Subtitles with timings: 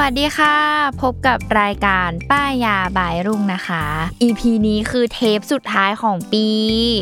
[0.00, 0.56] วัสดีค่ะ
[1.02, 3.84] พบกับรายการป้ายยาบายรุ่งนะคะ
[4.22, 6.46] EP นี้คือเทปสุดท้ายของปี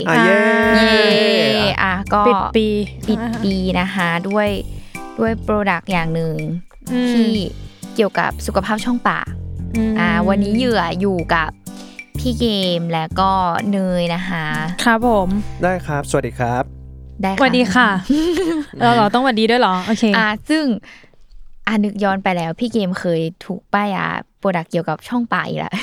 [0.08, 0.36] อะเย้
[0.77, 0.96] เย้
[1.82, 2.66] อะก็ปิดปี
[3.08, 4.48] ปิดปีนะคะด้วย
[5.19, 6.34] ด้วยโปรดักต์อย่างหนึ่ง
[6.92, 7.32] อืมที่
[7.94, 9.30] เกี่ยวกับสุขภาพช่องปาก
[9.91, 11.50] มอ่าวันนี้เหยื่ออยู่กับ
[12.19, 12.46] พี่เก
[12.78, 13.32] มและก็
[13.72, 14.46] เนยนะคะ
[14.84, 15.28] ครับผม
[15.62, 16.64] ได้ครับ สวัสดีครับ
[17.22, 17.88] ได้สวัสดีค่ะ
[18.80, 20.64] เราเหรอต้องสวัสดีด้วยเหรอโอเคอ่าซึ่ง
[21.69, 24.06] อ่านึกย้อนไปแล้ว พี่เกมเคยถูกป้ายยา
[24.38, 25.75] โปรดักเกี่ยวกับช่องปากอีกแล้ว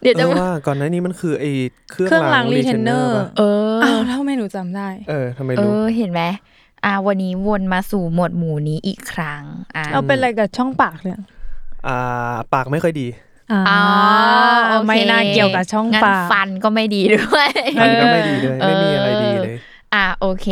[0.00, 1.50] เดี๋ยวเอจะอว่าก่อนหน้านี้มันคือไอ้
[1.90, 3.42] เครื่องเครื่องล้างล้างรีเทนเนอ retenner ร์ป่ะเอ
[3.74, 6.22] ออ้าวถ้าไม่หนูจำได้ เออทำไมเอรู้อเห็นไหม
[6.84, 9.42] อ่า วันนี้วนมาสู่หมวดหมู่นี้อีกครั้ง
[9.76, 11.20] อ่าเราเป็นอะไรกับช่องปากเนี่ย
[11.86, 13.06] อ่า ปากไม่ค่อยดี
[13.52, 13.80] อ่าอ๋อ
[14.68, 17.50] โอเคไม่น่าเกี่ยวกับช่องงั้นปากฟันก็ไม่ดีด้วย
[17.80, 19.56] อันนี้ก็ไม่ดีเลยเออไม่มีอะไรดีเลย
[19.94, 20.46] อ่าโอเค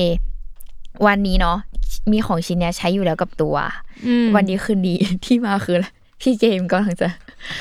[1.07, 1.57] วันนี้เนาะ
[2.12, 3.57] มีของชิ้นเนี้ยใช้อยู่แล้วกับตัว
[4.07, 5.87] อืมวันนี้คืนดีที่มาคืออะไร
[6.21, 7.09] พี่เกมกำลังจะ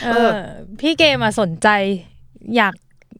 [0.04, 0.30] เออ
[0.82, 1.68] พี่เกมมาสนใจ
[2.56, 2.74] อยาก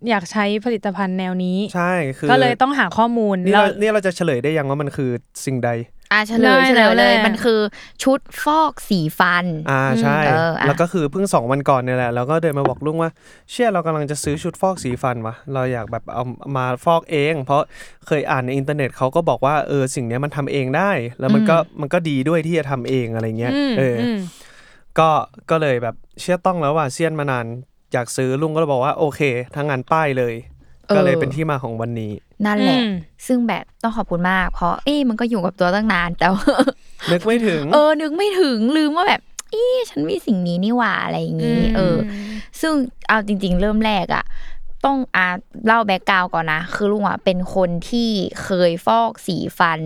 [0.10, 5.10] อยากใช้ผลิตภัณฑ์แนวนี้ ใช่คือก็เลยต้องหาข้อมูล นี่แล้วเรานี่เราจะเฉลยได้ยังว่ามันคือ
[5.46, 5.70] สิ่งใด
[6.12, 7.60] อ่าเฉลยได้เฉลยเลยแล้วแหละมันคือ
[8.04, 13.12] ชุดฟอกสีฟัน อ่าใช่เอออะแล้วก็คือเพิ่งสองวันก่อนเนี่ยแหละ แล้วก็เดินมาบอกลุงว่า
[13.52, 16.24] เชื่อเรากำลังจะซื้อชุดฟอกสีฟันวะเราอยากแบบเอา
[16.58, 17.62] มาฟอกเอง เพราะ
[18.08, 24.20] เคยอ่านในอินเทอร์เน็ตเขาก็บอกว่าเออสิ่งเนี้ยมันทำเองได้ แล้วมันก็มันก็ดีด้วยที่จะทำเองอะไรเงี้ยอืมเอออม
[25.00, 25.10] ก็
[25.50, 27.46] ก็เลยแบบเชื่อต้องแล้วว่าเซียนมานาน
[27.94, 29.22] อยากซื้อลุงก็เลยบอกว่าโอเค
[29.56, 30.55] ทั้งงานป้ายเลยเออ
[30.96, 32.12] ก็เลยเป็นที่มาของวันนี้
[32.46, 32.92] นั่นแหละอืม
[33.28, 36.56] ซึ่งแบบต้องขอบคุณมาก เพราะเอ้มันก็อยู่กับตัวตั้งนานแต่ว่า
[37.12, 41.98] นึกไม่ถึง เออ นึกไม่ถึงลืมว่าแบบเอ๊ะฉันมีสิ่งนี้นี่หว่าอะไรอย่างงี้ เออ
[42.62, 42.74] ซึ่ง
[43.08, 44.26] เอาจริง ๆ เริ่มแรกอะ
[44.86, 45.28] ต้องอา
[45.66, 48.10] เล่าแบ็กกราวก่อนนะ คือลุงอะเป็นคนที่
[48.44, 49.82] เคยฟอกสีฟัน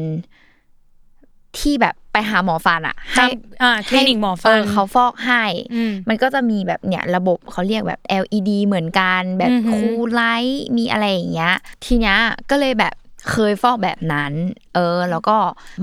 [1.57, 3.25] ที่แบบไปหาหมอฟันอะให้
[3.63, 5.43] อ่าคลินิกหมอฟันเเขาฟอกให้
[5.73, 11.55] อืมมันก็จะมีแบบเนี่ยระบบเขาเรียกแบบ LED เหมือนกันแบบอือหือคูลไลท์มีอะไรอย่างเงี้ย
[11.85, 12.17] ทีเนี้ย
[12.49, 12.93] ก็เลยแบบ
[13.31, 14.33] เคยฟอกแบบนั้น
[14.75, 15.37] เออ แล้วก็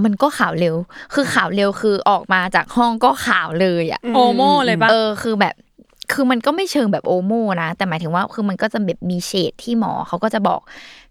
[0.05, 0.75] มันก็ขาวเร็ว
[1.15, 5.55] คือขาวเร็วคือออกมาจากห้องก็ขาวเลยอะโอโมเลยปะเออ คือแบบ
[6.13, 10.61] คือมันก็ไม่เชิงแบบโอโมนะ แต่หมายถึงว่าคือมันก็จะแบบมีเฉดที่หมอเขาก็จะบอก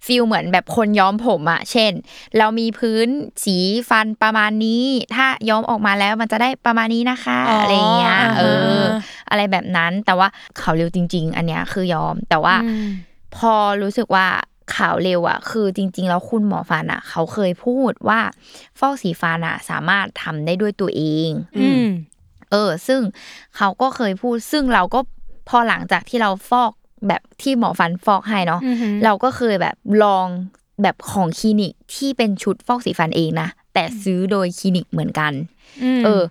[0.05, 1.91] ฟีลเหมือนแบบคนย้อมผมอะเช่น
[2.37, 3.07] เรามีพื้น
[3.45, 3.57] สี
[3.89, 4.85] ฟันประมาณนี้
[5.15, 8.43] ถ้าย้อมออกมาแล้วมันจะได้ประมาณนี้นะคะอ๋อออะไรอย่างเงี้ยอ่าฮะเอ
[8.79, 8.81] อ
[9.29, 10.27] อะไรแบบนั้นแต่ว่า
[10.59, 12.87] ขาวเร็วจริง ๆ อันเนี้ยคือยอม แต่ว่าอืม
[13.35, 14.27] พอรู้สึกว่า
[14.75, 18.19] ขาวเร็วอะคือจริง ๆ แล้วคุณหมอฟันอะเขาเคยพูดว่า
[18.79, 21.29] ฟอกสีฟันอะสามารถทำได้ด้วยตัวเอง
[21.59, 21.85] อืม
[22.51, 23.01] เออ ซึ่ง
[23.57, 24.99] เขาก็เคยพูด ซึ่งเราก็
[25.49, 26.71] พอหลังจากที่เราฟอก
[27.07, 30.27] แบบที่หมอฟันฟอกให้เนาะอือหือเราก็เคยแบบลอง
[30.81, 35.33] แบบของคลินิกที่เป็นชุดฟอกสีฟันเองนะแต่ซื้อโดยคลินิกเหมือนกัน
[35.99, 36.23] มเออ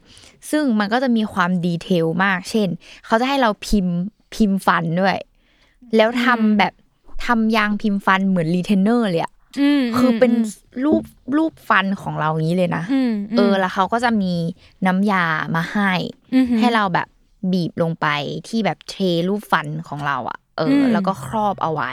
[0.51, 2.69] ซึ่งมันก็จะมีความ detail มาก เช่น
[3.07, 3.97] เขาจะให้เราพิมพ์
[4.35, 5.19] พิมพ์ฟันด้วย
[5.97, 6.73] แล้วทำแบบ
[7.27, 9.34] ทำยางพิมพ์ฟันเหมือนรีเทนเนอร์เลยอะม
[9.99, 10.33] คือเป็น
[10.85, 11.03] รูป
[11.37, 14.35] รูปฟันของเราอย่างนี้เลยนะมเออแล้วเขาก็จะมี
[14.87, 15.25] น้ำยา
[15.55, 15.93] มาให้
[16.35, 17.09] อือหือให้เราแบบ
[17.53, 18.07] บีบลงไป
[18.49, 18.95] ที่แบบเท
[19.29, 21.93] รูปฟันของเราอะเอออมแล้วก็ครอบเอาไว้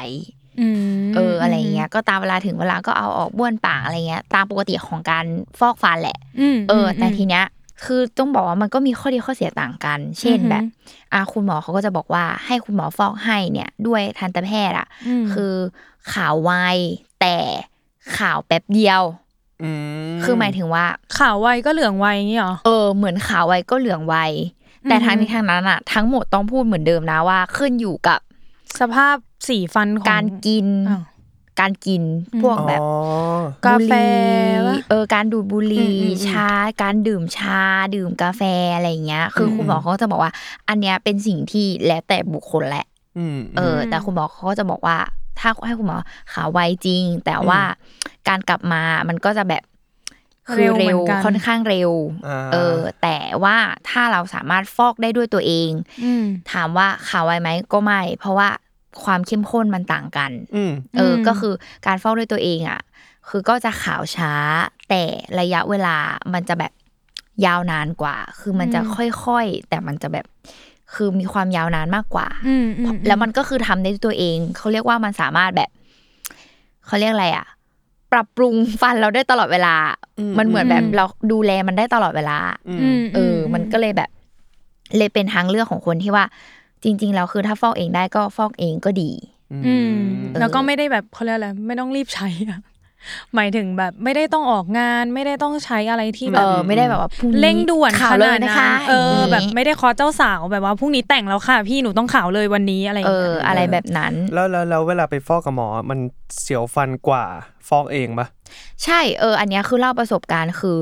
[0.75, 5.25] มเอออะไรเงี้ยก็ตามเวลาถึงเวลาก็เอาออกบ้วนปากอะไรเงี้ย ตามปกติของการ
[5.59, 6.17] ฟอกฟันแหละ
[6.55, 7.45] มเออ แต่ทีเนี้ย
[7.85, 10.63] คือต้องบอกว่ามันก็มีข้อดีข้อเสียต่างกัน เช่นอือหือแบบ
[11.13, 15.53] อะคุณหมอเขาก็จะบอกว่าให้คุณหมอฟอกให้เนี่ย ด้วยทันตแพทย์อะอืมคือ
[16.13, 16.51] ขาวไว
[17.21, 17.37] แต่
[18.17, 19.01] ขาวแป๊บเดียว
[19.63, 19.69] อื
[20.13, 20.85] มคือหมายถึงว่า
[21.17, 24.15] ขาวไวก็เหลืองไวอย่างงี้เหรอเออเหมือนขาวไวก็เหลืองไว
[24.89, 28.19] แต่ทางนี้ทางนั้นอะทั้งหมดต้องพูดเหมือนเดิมนะว่า ขึ้นอยู่กับ
[28.79, 29.15] สภาพ
[29.47, 31.03] สีฟันของการกินอ้าว
[31.59, 32.03] การกิน
[32.41, 32.89] พวกแบบอ๋อ
[33.65, 36.49] กาแฟบุหรี่วะเออการดูดบุหรี่อืมอืมอืมชา
[36.81, 37.59] การดื่มชา
[37.95, 38.41] ดื่มกาแฟ
[38.75, 40.31] อะไรอย่างเงี้ย คืออมคุณหมอเขาจะบอกว่า
[40.69, 42.85] อันเนี้ยเป็นสิ่งที่แล้วแต่บุคคลแหละ
[43.17, 44.97] อืมเออ แต่คุณหมอเขาก็จะบอกว่า
[45.41, 45.97] ถ้าให้คุณหมอ
[46.33, 47.61] ขาวไวจริง แต่ว่า
[48.27, 49.63] การกลับมามันก็จะแบบ
[50.49, 51.91] คือเร็วเหมืเร็อวนกันค่อนข้างเร็ว
[52.27, 53.57] อ่าเออ แต่ว่า
[53.89, 55.71] ถ้าเราสามารถฟอกได้ด้วยตัวเอง
[56.03, 58.49] อืมถามว่าขาวไวไหมก็ไม่ เพราะว่า
[59.03, 61.53] ความเข้มข้นมันต่างกันอืมเอออมก็คือ
[61.87, 62.81] การฟอกด้วยตัวเองอะ
[63.29, 64.33] คือก็จะขาวช้า
[64.89, 65.03] แต่
[65.39, 65.97] ระยะเวลา
[66.33, 66.71] มันจะแบบ
[67.45, 70.25] ยาวนานกว่า คือมันจะค่อยๆ แต่มันจะแบบ
[70.95, 75.69] คือมีความยาวนานมากกว่าอืมอืมแล้วมันก็คือทำได้ด้วยตัวเอง เขาเรียกว่ามันสามารถแบบ
[76.85, 77.45] เขาเรียกอะไรอะ
[78.11, 79.75] ปรับปรุงฟันเราได้ตลอดเวลา
[80.37, 82.37] มันเหมือนแบบเราดูแลมันได้ตลอดเวลา
[82.81, 84.09] อืมเออ มันก็เลยแบบ
[84.97, 86.23] เลยเป็นทางเลือกของคนที่ว่า
[86.83, 89.11] จริง ๆ แล้วคือถ้าฟอกเองได้ก็ฟอกเองก็ดี
[89.67, 89.93] อืม
[90.31, 92.59] เออแล้วก็ไม่ได้แบบเขาเรียกอะไรไม่ต้องรีบใช้อะ
[93.35, 105.99] หมายถึงแบบไม่ได้ต้องออกงานไม่ได้ต้องใช้อะไรที่แบเอบอไม่ได้แบบว่าพรุ่งนี้เร่งด่วนข่าขวเลนายดนะนั้คะนเออ แบบย่างงี้ไม่ได้คอเจ้าสาวแบบว่าพรุ่งนี้แต่งแล้วค่ะ พี่หนูต้องขาวเลยวันนี้อะไรอเอย่างงี้อยอะไรแบบนั้นแล้วแล้วแล้วเวลาไปฟอกกับหมอมัน
[106.41, 107.25] เสียวฟันกว่า
[107.67, 108.27] ฟอกเองปะ
[108.83, 110.77] ใช่เออ อันเนี้ยคือเล่าประสบการณ์คือ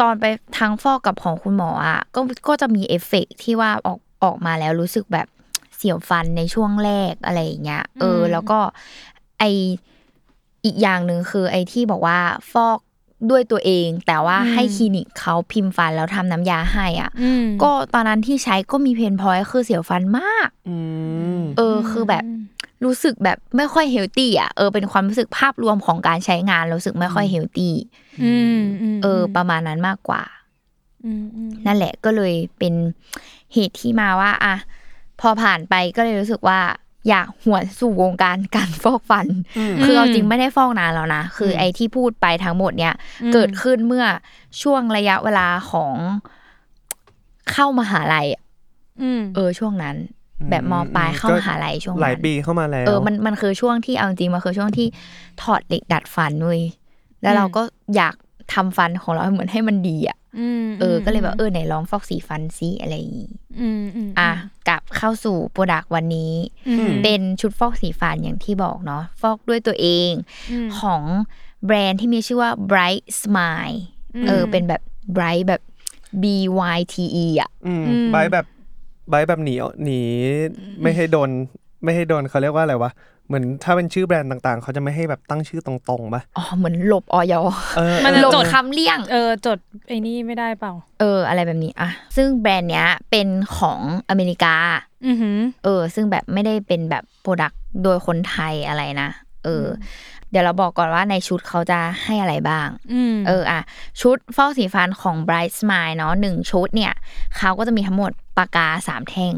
[0.00, 0.24] ตอนไป
[0.58, 5.28] ทั้งฟอกกับของคุณหมออะก็ก็จะมีเอฟเฟกต์ที่ว่าออกออกมาแล้วรู้สึกแบบ
[5.76, 8.58] เสียวฟันในช่วงแรกอะไรอย่างเงี้ยเออ แล้วก็
[9.38, 9.44] ไอ
[10.64, 12.18] อีกอย่างหนึ่งคือไอที่บอกว่า
[12.52, 12.78] ฟอก
[13.30, 20.76] ด้วยตัวเอง แต่ว่าให้คลินิกเขาพิมพ์ฟันแล้วทำน้ำยาให้อะอืมก็ตอนนั้นที่ใช้ก็มี pain point คือเสียวฟันมากอื
[21.38, 22.24] มเออคือแบบ
[22.84, 27.74] รู้สึกแบบไม่ค่อยเฮลตี้อะเออเป็นความรู้สึกภาพรวมของการใช้งานรู้สึกไม่ค่อยเฮลตี้
[28.22, 28.60] อืม
[28.96, 30.22] มเออ ประมาณนั้นมากกว่า
[31.04, 32.74] อืมอืมนั่นแหละก็เลยเป็น
[33.52, 34.54] เหตุที่มาว่า อะ
[35.20, 36.60] พอผ่านไปก็เลยรู้สึกว่า
[37.08, 39.26] อยากหวนสู่วงการการฟอกฟัน
[39.84, 42.94] คือเอาจริงไม่ได้ฟอกนานแล้วนะ คือไอ้ที่พูดไปทั้งหมดเนี่ย
[43.32, 44.04] เกิดขึ้นเมื่อ
[44.62, 45.94] ช่วงระยะเวลาของ
[47.52, 48.42] เข้ามหาลัยอะ
[49.02, 49.96] อืมเออช่วงนั้น
[50.50, 54.86] แบบมปลายเข้ามหาลัยช่วงนั้นหลายปีเข้ามาแล้ว เออมันมันคือช่วงที่เอาจริงมันคือช่วงที่
[55.42, 56.62] ถอดเหล็กดัดฟันเว้ย
[57.22, 57.62] แล้วเราก็
[57.96, 58.14] อยาก
[58.54, 63.30] ทำฟันของเราให้เหมือนให้มันดีอะอืมเออ ก็เลยแบบเออไหนลองฟอกสีฟันซิอะไรอย่างงี้
[63.60, 64.59] อืมอืมอะกลับ
[65.00, 66.32] เข้าสู่ product วันนี้
[66.68, 70.10] อืมเป็นชุดฟอกสีฟันอย่างที่บอกเนาะฟอกด้วยตัวเอง
[70.80, 71.02] ของ
[71.66, 73.78] แบรนด์ที่มีชื่อว่า Bryte Smile
[74.26, 74.82] เออเป็นแบบ
[75.16, 75.62] Bright แบบ
[76.22, 76.24] B
[76.76, 76.94] Y T
[77.24, 78.46] E อะอืมใบแบบ
[79.10, 79.54] ใบแบบหนี
[79.84, 80.00] หนี
[80.82, 81.30] ไม่ให้โดน
[81.84, 82.90] ไม่ให้โดนเขาเรียกว่าอะไรวะ
[83.30, 87.34] เหมือนถ้าเป็นชื่อแบรนด์ต่างๆ เขาจะไม่ให้แบบตั้งชื่อตรงๆปะอ๋อ เหมือนหลบออย
[87.76, 93.28] เออมันจะหลบจดคำเลี่ยง เออ จดไอ้นี่ไม่ได้เปล่า เออ อะไรแบบนี้อะซึ่งแบรนด์เนี้ยเป็น
[93.58, 94.54] ของอเมริกา
[95.06, 99.08] อือหือเออ ซึ่งแบบไม่ได้เป็นแบบโปรดักต์โดยคนไทยอะไรนะ
[99.44, 99.68] เอออ
[100.30, 103.60] เดี๋ยวเราบอกก่อนว่าในชุดเขาจะให้อะไรบ้างอืมเอออะ
[104.00, 106.92] ชุดฟอกสีฟันของ Bryte Smile เนาะหนึ่งชุดเนี่ย
[107.36, 109.34] เขาก็จะมีทั้งหมดปากกาสามแท่ง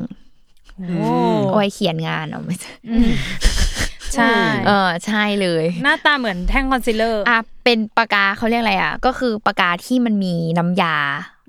[0.89, 1.07] โอ้
[1.49, 2.73] เอาไว้เขียนงานเนาะไม่ใช่
[4.17, 4.35] ใช่
[4.67, 10.97] เออใช่เลย หน้าตาเหมือนแท่งคอนซีลเลอร์อะเป็นปากกาเขาเรียกอะไรอะ ก็คือปากกาที่มันมีน้ำยา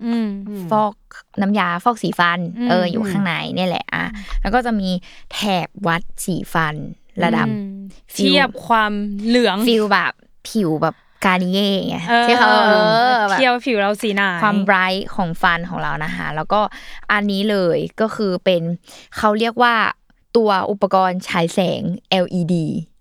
[0.06, 0.30] อืม
[0.72, 0.94] ฟอก
[1.42, 4.06] น้ำยาฟอกสีฟันอืมเอออยู่ข้างในเนี่ยแหละอะ
[4.42, 4.90] แล้วก็จะมี
[5.34, 6.76] แถบวัดสีฟัน
[7.24, 7.74] ระดับอืม
[8.14, 8.92] เทียบความ
[9.28, 10.14] เหลือง feel แบบ
[10.50, 12.74] ผิวแบบ Garnier ไงเออที่เขาเอ
[13.18, 16.62] อแบบเทียบผิวเราสีไหนความ bright ของฟันของเรานะคะแล้วก็
[17.12, 18.62] อันนี้เลยก็คือเป็น
[19.18, 19.76] เขาเรียกว่า
[20.38, 21.82] ตัวอุปกรณ์ฉายแสง
[22.24, 22.56] LED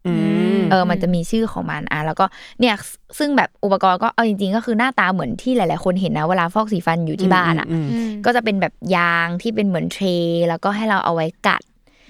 [0.07, 0.15] อื
[0.59, 2.25] มเออมันจะมีชื่อของมันอะแล้วก็
[2.61, 2.75] เนี่ย
[3.19, 11.63] ซึ่งแบบอุปกรณ์ก็เอาจริง ๆ ก็คือหน้าตาเหมือนที่หลาย ๆ คนเห็นนะเวลาฟอกสีฟันอยู่ที่บ้านอะอืมอืมก็จะเป็นแบบยางที่เป็นเหมือน tray แล้วก็ให้เราเอาไว้กัด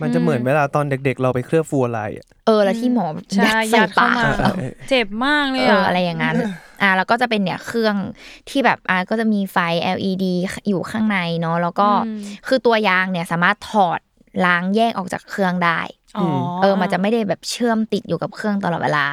[0.02, 6.37] มันจะเหมือนเวลาตอนเด็ก ๆ เราไปเคลือบฟูอะไรอะเออแล้วที่หมอใช่ยัดใส่ยัดเข้าปากมาเออเออเจ็บมากเลยเออะออะไรอย่างนั้น
[6.83, 7.97] อ่าแล้วก็จะเป็นเนี่ยเครื่อง
[8.49, 9.57] ที่แบบอ่าก็จะมีไฟ
[9.97, 10.25] LED
[10.69, 11.88] อยู่ข้างในเนาะแล้วก็
[12.47, 14.00] คือตัวยางเนี่ยสามารถถอด
[14.44, 15.80] ล้างแยกออกจากเครื่องได้
[16.18, 16.26] อ๋อ
[16.62, 19.06] เออมันจะไม่ได้แบบเชื่อมติดอยู่กับเครื่องตลอดเวลา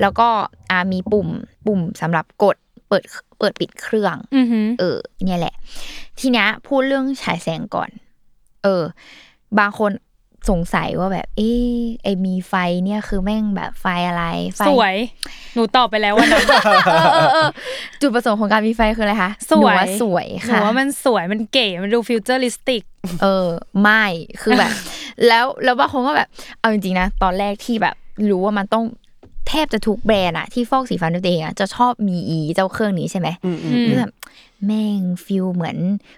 [0.00, 0.28] แล้วก็
[0.70, 1.28] อ่ามีปุ่ม
[1.66, 2.56] ปุ่มสำหรับกด
[2.88, 3.04] เปิด
[3.38, 5.54] เปิดปิดเครื่องอือหือเออ เนี่ยแหละ
[6.20, 7.90] ทีเนี้ยพูดเรื่องฉายแสงก่อน
[8.64, 8.82] เออ
[9.58, 9.90] บางคน
[10.48, 12.54] สงสัยว่าแบบ เอ๊ะไอมีไฟ
[12.84, 14.24] เนี่ยคือแม่งแบบไฟอะไร
[14.56, 14.94] ไฟสวย
[15.54, 16.46] หนูตอบไปแล้ววันนั้น
[16.92, 17.48] เออเออ
[18.00, 22.82] จุดประสงค์ของการมีไฟคืออะไรคะสวยหนูาสวยหนูค่ะว่ามันสวยมันเก๋มันดูฟิวเจอริสติก
[23.22, 23.48] เออ
[23.82, 24.04] ไม่
[24.42, 24.70] คือแบบ
[25.26, 26.28] แล้วแล้วบางคนก็แบบ
[26.58, 27.96] เอาจริงๆนะ ตอนแรกที่แบบ
[28.30, 28.84] รู้ว่ามันต้อง
[29.48, 34.12] แทบจะทุกแบรนด์อะที่ฟอกสีฟันด้วยตัวเองอะจะชอบมีอีเจ้าเครื่องนี้ใช่ไหมอืมอืมอืมคือแบบ
[34.66, 35.76] แม่งฟิลเหมือน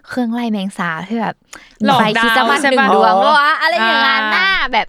[0.09, 1.35] เครื่องไล่แมงสาบที่แบบ
[1.85, 4.89] หลอกไฟคริสต์มาสดาวใช่หนึ่งปะดวงวะอะไรอย่างนั้นอ่าน่าแบบ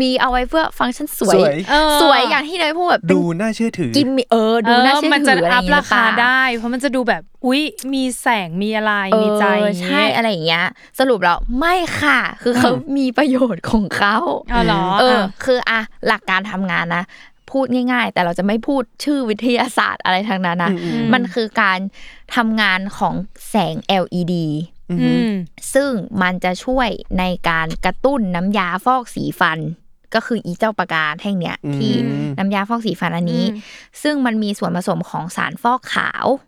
[0.00, 7.62] มีเอาไว้เพื่อฟังก์ชันสวย สวยเออสวยอย่างที่เนยพูดแบบเป็นดูน่าเชื่อถือกิมมิเออดูน่าเชื่อมันจะถืออะไรออัย่างพเงี้ยราคาหรือเปล่ได้ เพราะมันจะดูแบบอุ๊ย
[7.94, 10.64] มีแสงมีอะไรมีใจเอออย่างใช่งี้อะไรอย่างเงี้ย
[10.98, 14.16] สรุปแล้วไม่ค่ะ คือเขามีประโยชน์ของเขา
[14.50, 17.04] เอาเหรอเอออะคืออะหลักการทำงานนะ
[17.52, 21.78] พูดง่าย ๆ แต่เราจะไม่พูดชื่อวิทยาศาสตร์อะไรทางนั้นนะอืมอืมมันคือการ
[22.36, 23.14] ทำงานของ
[23.48, 24.34] แสง LED
[24.90, 25.30] อืม
[25.74, 25.90] ซึ่ง
[26.22, 26.88] มันจะช่วย
[27.18, 29.58] ในการกระตุ้นน้ำยาฟอกสีฟัน
[30.14, 31.92] ก็คืออีเจ้าปากกาแท่งเนี้ยอืมที่
[32.38, 33.60] น้ำยาฟอกสีฟันอันนี้อืม
[34.02, 36.47] ซึ่งมันมีส่วนผสมของสารฟอกขาวอื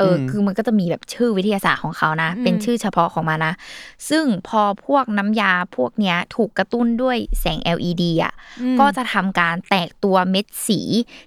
[0.00, 3.54] เอออ คือมันก็จะมีแบบชื่อวิทยาศาสตร์ของเขานะอืมเป็นชื่อเฉพาะของมันนะ
[4.08, 8.32] ซึ่งพอพวกน้ำยาพวกเนี้ยถูกกระตุ้นด้วยแสง LED อะ
[8.74, 10.80] มก็จะทำการแตกตัวเม็ดสี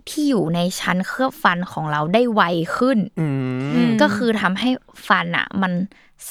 [0.09, 2.41] ที่อยู่ในชั้นเคลือบฟันของเราได้ไว
[2.77, 3.35] ขึ้นอืม
[3.75, 4.69] อืมก็คือทำให้
[5.07, 5.73] ฟันอะ มัน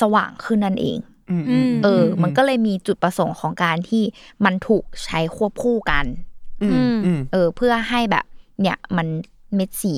[0.01, 0.99] สว่างขึ้นนั่นเอง
[1.31, 4.03] อืมอืมเออ มันก็เลยมีจุดประสงค์ของการที่
[4.45, 6.05] มันถูกใช้ควบคู่กัน
[6.63, 6.73] อืม
[7.05, 8.25] อืมเออ เพื่อให้แบบ
[8.61, 9.07] เนี่ยมัน
[9.55, 9.95] เม็ดสี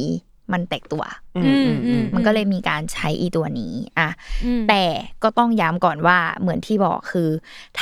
[0.52, 1.04] มันแตกตัว
[1.36, 4.08] อืมอืมมันก็เลยมีการใช้อีตัวนี้อะ
[4.44, 4.84] อืมแต่
[5.22, 7.30] ก็ต้องย้ำก่อนว่าเหมือนที่บอกคือ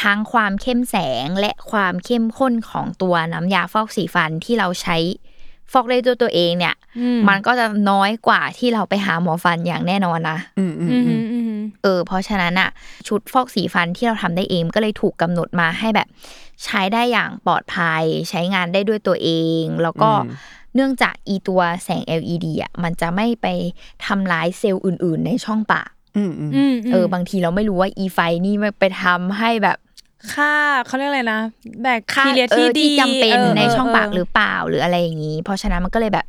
[0.00, 4.99] ทั้งความเข้มแสงและความเข้มข้นของตัวน้ำยาฟอกสีฟันที่เราใช้
[5.73, 12.71] ฟอกได้ด้วยตัวเองเนี่ยอืมมันก็จะน้อยกว่าที่เราไปหาหมอฟันอย่างแน่นอนนะอืมอืมอืมอืมอืมเออ เพราะฉะนั้นอะ
[13.09, 16.09] ชุดฟอกสีฟันที่เราทำได้เองก็เลยถูกกำหนดมาให้แบบ
[16.65, 20.37] ใช้ได้อย่างปลอดภัย ใช้งานได้ด้วยตัวเอง แล้วก็อืม
[20.75, 23.47] เนื่องจากอีตัวแสง LED อะมันจะไม่ไป
[24.07, 29.79] ทำร้ายเซลล์อื่น ๆ ในช่องปากอืมอืมอืมเออบางทีเราไม่รู้ว่าอีไฟนี่มันไปทำให้แบบ
[30.33, 30.53] ค่า
[30.87, 31.41] เขาเรียกอะไรนะ
[31.83, 36.27] แบคค่าทีเรียเอที่อดีที่จำเป็นเในช่องปากหรือเเปล่าหรืออะไรอย่างนี้ เพราะฉะนั้นมันก็เลยแบบ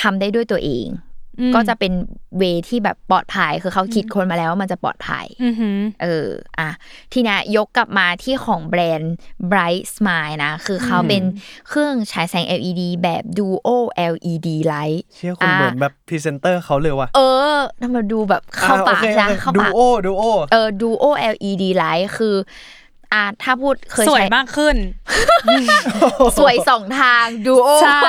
[0.00, 1.13] ทำได้ด้วยตัวเองอืม
[1.54, 1.92] ก็จะเป็น
[2.38, 6.70] เวที่แบบปลอดภัยคือเขาคิดคนมาแล้วว่ามันจะปลอดภัยอือหือเอออะ
[7.12, 9.14] ทีเนี้ยยกกลับมาที่ของแบรนด์
[9.50, 11.22] Bright Smile นะ คือเขาเป็น
[11.68, 13.68] เครื่องฉายแสง LED แบบ Duo
[14.12, 17.20] LED Light เชื่อคุณเหมือนแบบพรีเซนเตอร์เขาเลยว่ะ เอ
[17.56, 22.36] อทำมาดูแบบเข้าปากอ่โอคนะเข้าดูปากโอดูโอเออ Duo LED Light คือ
[23.12, 24.76] อะถ้าพูดเคยสวยใช้มากขึ้น
[26.38, 28.00] สวยสองทาง Duo ใช่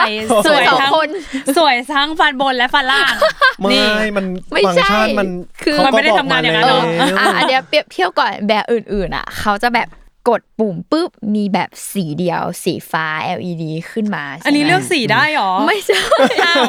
[0.46, 1.10] สวยสองทั้งคน
[1.58, 3.14] สวยทั้งฟันบนและฟันล่าง
[3.60, 5.28] ไม่นี่มันไม่ฟังใช่ก์ชันมัน
[5.64, 6.82] คือเขามันไม่ได้ก็บกทำงานอย่างนั้นเอหรอ
[7.20, 9.90] อะอันเนี้ยเปรียบเทียบก่อนแบบอื่นๆอะ เขาจะแบบ
[10.30, 15.98] กดปุ่มปุ๊บมีแบบสีเดียว สีฟ้า LED ขึ้นมาใช่ไหมอันนี้เลือกสีได้หรอ ไม่ใช่
[16.46, 16.64] อ้าว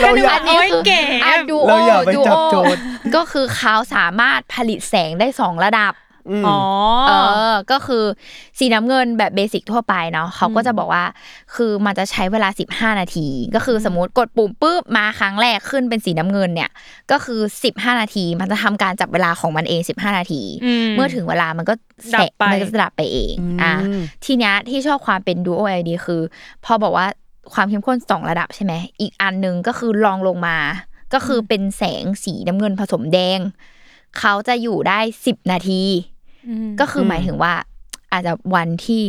[0.00, 2.82] เราอยากอันนี้โอ้ยคือเก๋อะดูโอเราอย่าไปดูจัโอบโจทย์
[3.14, 5.96] ก็คือเขาสามารถผลิตแสงได้สองระดับม
[6.46, 6.58] อ๋อ
[7.08, 7.12] เอ
[7.52, 8.04] อ ก็คือ
[8.58, 11.04] สีน้ำเงินแบบเบสิกทั่วไปเนาะเขาก็จะบอกว่า
[11.54, 12.48] คือมันจะใช้เวลา
[12.94, 16.70] 15 นาที ก็คือสมมติกดปุ่มปุ๊บมาครั้งแรกขึ้นเป็นสีน้ำเงินเนี่ย
[17.10, 17.40] ก็คือ
[17.72, 21.74] 15 นาที มันจะทำการจับเวลาของมันเอง 15 นาทีอืมเมื่อถึงเวลามันก็
[22.14, 23.72] ดับไปมันก็จะดับไปเองอะ
[24.24, 26.20] ทีเนี้ยที่ชอบความเป็น Duo LED คือ
[26.64, 27.06] พอบอกว่า
[27.54, 30.56] ความเข้มข้นสองระดับใช่ไหมอีกอันหนึ่งก็คือลองลงมา
[31.14, 33.40] ก็คือเป็นแสงสีน้ำเงินผสมแดง
[34.18, 35.82] เขาจะอยู่ได้สิบนาที
[36.68, 37.54] มก็คือหมายถึงว่า
[38.12, 39.04] อาจจะวันที่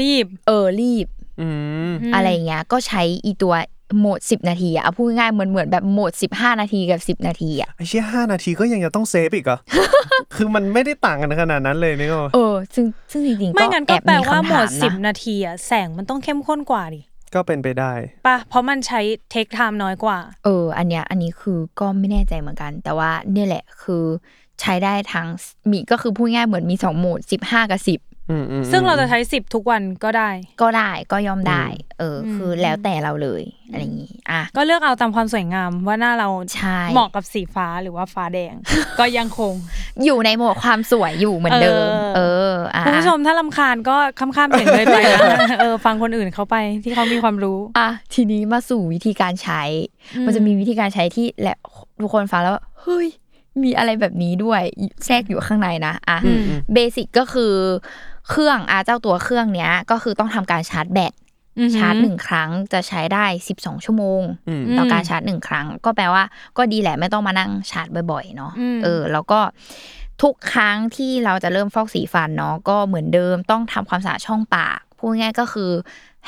[0.00, 1.06] รีบ เออรีบ
[1.40, 1.48] อื
[1.90, 3.54] มมอะไรเงี้ย ก็ใช้อีตัว
[3.98, 9.58] โหมดสิบนาทีอะเอาพูดง่ายๆเหมือนเหมือนแบบโหมดสิบห้านาทีกับสิบนาทีอะไอ้เชี่ยห้านาทีก็ยังจะต้องเซฟอีกเหรอ
[10.34, 17.00] คือมันไม่ได้ต่างกันขนาดนั้นเลยนี่ก็เออซึ่งซึ่งจริงๆไม่ก็งั้นแอก็บแปลมีว่าคำหมถาดมสิบนะนาทีอะแสงมันต้องเข้มข้นกว่าดิ
[17.34, 17.92] ก็เป็นไปได้
[18.26, 24.04] ปะเพราะมันใช้เทคไทม์น้อยกว่า เออ อันเนี้ยอันนี้คือก็ไม่แน่ใจเหมือนกัน แต่ว่าเนี่ยแหละคือ
[24.60, 25.26] ใช้ได้ทั้ง
[25.70, 28.07] มีก็คือพูดง่ายเหมือนมีสองโหมดสิบห้ากับสิบอืมอืม
[28.70, 30.30] ซึ่งเราจะใช้สิบทุกวันก็ได้
[30.62, 31.64] ก็ได้ก็ย่อมได้
[31.98, 38.54] เอออมคือแล้วแต่เราเลยอะไรอย่างงี้อะก็เลือกเอาตามความสวยงามว่าหน้าเราใช่เหมาะกับสีฟ้าหรือว่าฟ้าแดง
[38.98, 39.52] ก็ยังคง
[40.04, 42.20] อยู่ในโหมดความสวยอยู่เหมือนเดิม เออเอ
[42.52, 45.20] ออะคุณผู้ชมถ้าลำคาญก็ค้ำๆเสียงเลยไปนะ
[45.60, 49.62] เออฟังคนอื่นเขาไปที่เขามีความรู้อะทีนี้มาสู่วิธีการใช้
[50.14, 51.56] อืมมันจะมีวิธีการใช้ที่แหละ
[52.02, 53.08] ทุกคนฟังแล้วเฮ้ย
[53.62, 54.62] มีอะไรแบบนี้ด้วย
[55.06, 57.52] แทรกอยู่ข้างในนะอะอืมอืมเบสิกก็คือ
[58.28, 61.12] เครื่องอะเจ้าตัวเครื่องเนี้ย ก็คือต้องทำการชาร์จแบต
[61.58, 63.24] อือหือชาร์จหนึ่งครั้งจะใช้ได้
[63.56, 66.22] 12ชั่วโมงอืมต่อการชาร์จหนึ่งครั้ง ก็แปลว่า
[66.56, 69.40] ก็ดีแหละไม่ต้องมานั่งชาร์จบ่อยๆเนาะอืมเออ แล้วก็
[70.22, 75.70] ทุกครั้งที่เราจะเริ่มฟอกสีฟันเนาะก็เหมือนเดิมต้องทำความสะอาดช่องปากพูดง่ายๆก็คือ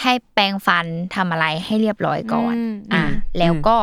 [0.03, 3.05] ให้แปรงฟันทำอะไรให้เรียบร้อยก่อนมอะ
[3.39, 3.77] แล้วก็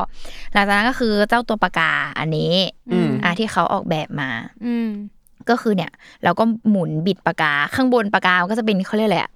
[0.54, 2.54] หลังจากนั้นก็คือเจ้าตัวปากกาอันนี้
[2.92, 4.30] อืมอะที่เขาออกแบบมา
[4.66, 4.90] อืม
[5.50, 5.92] ก็คือเนี่ย
[6.24, 9.32] เราก็หมุนบิดปากกาข้างบนปากกาก็จะเป็นเขาเรียกอะไรอะ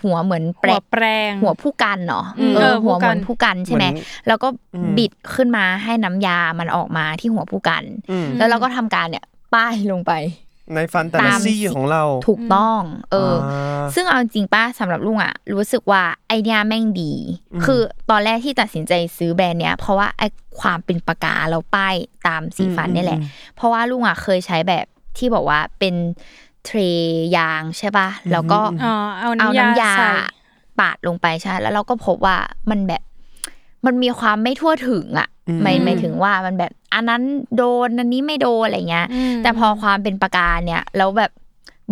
[0.00, 9.24] หัวเหมือนแปหัรวแปรงหัวผู้กันเนาะอืมเอเอออหัวผู้เหกันมือนผู้กันใช่ไหมเหมือนแล้วก็อืมบิดขึ้นมาให้น้ำยามันออกมาที่หัวผู้กันอืมแล้วเราก็ทำการเนี่ย
[9.54, 10.12] ป้ายลงไป
[10.74, 12.80] ในฟันตาตามซีของเราถูกต้อง
[13.12, 17.12] เอออาซึ่งเอาจริงป้าสำหรับลุงอะ รู้สึกว่าไอเดียแม่งดี
[17.64, 20.22] คือตอนแรกที่ตัดสินใจซื้อแบรนด์เนี้ย เพราะว่าไอ
[20.60, 21.94] ความเป็นปากกาแล้วป้าย
[22.26, 23.20] ตามสีฟันนี่แหละ
[23.56, 24.86] เพราะว่าลุงอะเคยใช้แบบ
[25.18, 25.94] ที่บอกว่าเป็น
[26.64, 26.78] เทร
[27.36, 30.10] ยางใช่ป่ะแล้วก็อ๋อเอาเอาน้ำยาน้ำยาใส่
[30.78, 32.36] ปาดลงไปใช่แล้วเราก็พบว่า
[32.70, 33.02] มันแบบ
[33.86, 35.28] มันมีความไม่ทั่วถึงอะ
[35.62, 37.22] หมายหมายถึงว่ามันแบบ อันนั้น
[37.56, 41.32] โดนอันนี้ไม่โดนอะไรเงี้ยอืมแต่พอความเป็นปากกาเนี่ยแล้วแบบ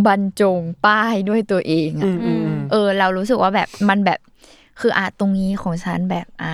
[0.07, 4.21] บรรจงป้ายด้วยตัวเองอือะมอืมอืมเออ เรารู้สึกว่าแบบมันแบบ
[4.81, 6.53] คืออะตรงนี้ของฉันแบบอ่า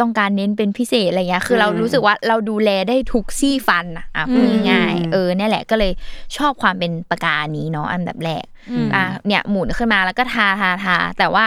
[0.00, 5.92] ต้องการเน้นเป็นพิเศษอะไรเงี้ย คือเรารู้สึกว่าเราดูแลได้ทุกซี่ฟันอะอะพูดง่ายๆเออเนี่ยแหละก็เลย
[6.36, 11.46] ชอบความเป็นปากกานี้เนาะอันดับแรกอืมอะเนี่ยหมุนขึ้นมาแล้วก็ทาทาทาแต่ว่า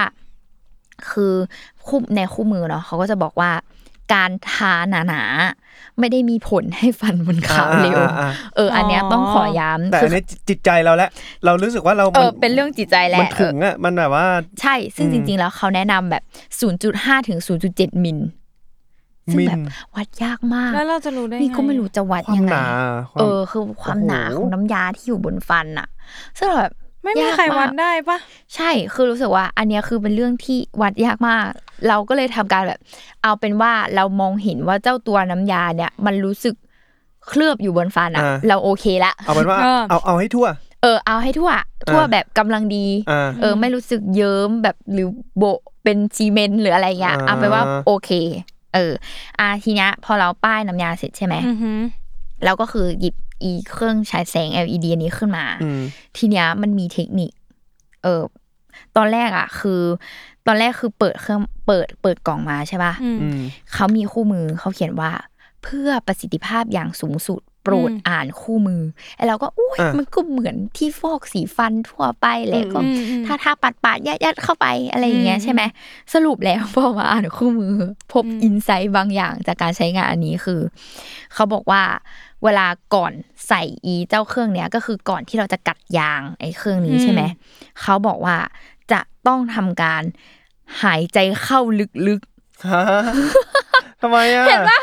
[1.09, 1.33] คือ
[1.85, 3.51] คู่ในคู่มือเนาะเขาก็จะบอกว่า
[4.13, 4.73] การทา
[5.07, 11.09] หนาๆไม่ได้มีผลให้ฟันมันขาวเร็วอ่าอ่าอ่าเออ อันเนี้ยต้องขอย้ำแต่คือันนี้จิตใจเราแล้ว
[11.45, 14.25] เรารู้สึกว่าเราเอมัอเป็นเรื่องจิตใจแหละมันถึงอะมันแบบว่า
[14.61, 16.23] ใช่ซึ่งอืมจริง ๆ แล้วเขาแนะนำแบบ
[16.75, 17.39] 0.5 ถึง
[17.71, 18.19] 0.7 มิล
[19.31, 19.63] ซึ่งมิลแบบ
[19.95, 22.65] วัดยากมาก แล้วเราจะรู้ได้นี่ก็งไม่รู้จะวัดความยังหไงนา
[23.11, 25.87] ความเออ คือความหนาโอ้โหของน้ำยาที่อยู่บนฟันอะ
[26.39, 26.71] ซึ่งแบบ
[27.03, 28.17] ไม่มียากใครวัดมากได้ปะ
[28.55, 31.43] ใช่คือรู้สึกว่า อันเนี้ยคือเป็นเรื่องที่วัดยากมาก
[31.87, 32.79] เราก็เลยทำการแบบ
[33.23, 36.55] เอาเป็นว่าเรามองเห็นว่าเจ้าตัวน้ำยาเนี่ย มันรู้สึก
[37.27, 39.57] เคลือบอยู่บนฟันอะอ่าเราโอเคละเอาเป็นว่า
[39.89, 40.47] เอาเอาให้ทั่ว
[40.81, 41.51] เออ เอาให้ทั่ว
[41.89, 48.11] ทั่วแบบกำลังดีอ่าเออ ไม่รู้สึกเยิ้มแบบหรือโบะเป็นซีเมนต์หรืออะไรเงี้ยอ่าเอาไปนว่าโอเค
[48.73, 48.93] เออ
[49.39, 51.79] อะทีเนี้ยพอเราป้ายน้ำยาเสร็จใช่ไหมอือหือ
[52.45, 55.81] เราก็คือหยิบอีเครื่องฉายแสง LED อันนี้ขึ้นมาอืม
[56.17, 57.31] ทีเนี้ยมันมีเทคนิค
[58.03, 58.21] เออ
[58.97, 59.81] ตอนแรกอะ คือ
[60.47, 63.39] ตอนแรกคือเปิดเครื่องเปิดเปิดกล่องมาใช่ป่ะอืมอืม
[63.73, 65.11] เขามีคู่มือเขาเขียนว่า
[65.63, 68.81] เพื่อประสิทธิภาพอย่างสูงสุด โปรดอืมอ่านคู่มือ
[69.15, 75.61] ไอ้เราก็อุ้ยอะมันก็เหมือนที่ฟอกสีฟันทั่วไปแหละก็อืมอืมถ้าถ้าปัดปาดยัดยัดเข้าไปอะไรอย่างเงี้ยอืมใช่ไหม
[76.13, 77.75] สรุปแล้วพอมาอ่านคู่มือ
[78.13, 80.61] พบอืมอินไซต์บางอย่างจากการใช้งานอันนี้คือ
[81.33, 81.83] เขาบอกว่า
[82.43, 83.13] เวลาก่อน
[83.47, 87.21] ใส่อีเจ้าเครื่องเนี้ยก็คือก่อนที่เราจะกัดยางไอ้เครื่องนี้ใช่ไหม
[87.81, 88.37] เขาบอกว่า
[88.91, 90.03] จะต้องทำการ
[90.83, 91.59] หายใจเข้า
[92.07, 92.21] ลึก
[92.71, 92.83] ฮะ
[94.01, 94.79] ทำไมอะๆเห็นปะ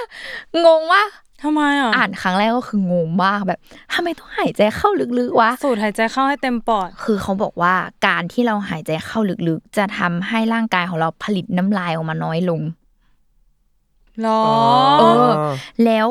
[0.65, 1.03] งงว่า
[1.43, 3.59] ทำไมอะอ่านครั้งแรกก็คืองงมากแบบ
[3.95, 7.75] ทำไมต้องหายใจเข้าลึกๆวะสูดหายใจเข้าให้เต็มปอด คือเขาบอกว่า
[8.07, 12.61] การที่เราหายใจเข้าลึกๆ จะทำให้ร่างกายของเราผลิตน้ำลายออกมาน้อยลง
[14.21, 14.43] หรอ
[14.99, 15.31] เออ
[15.85, 16.09] แล้ว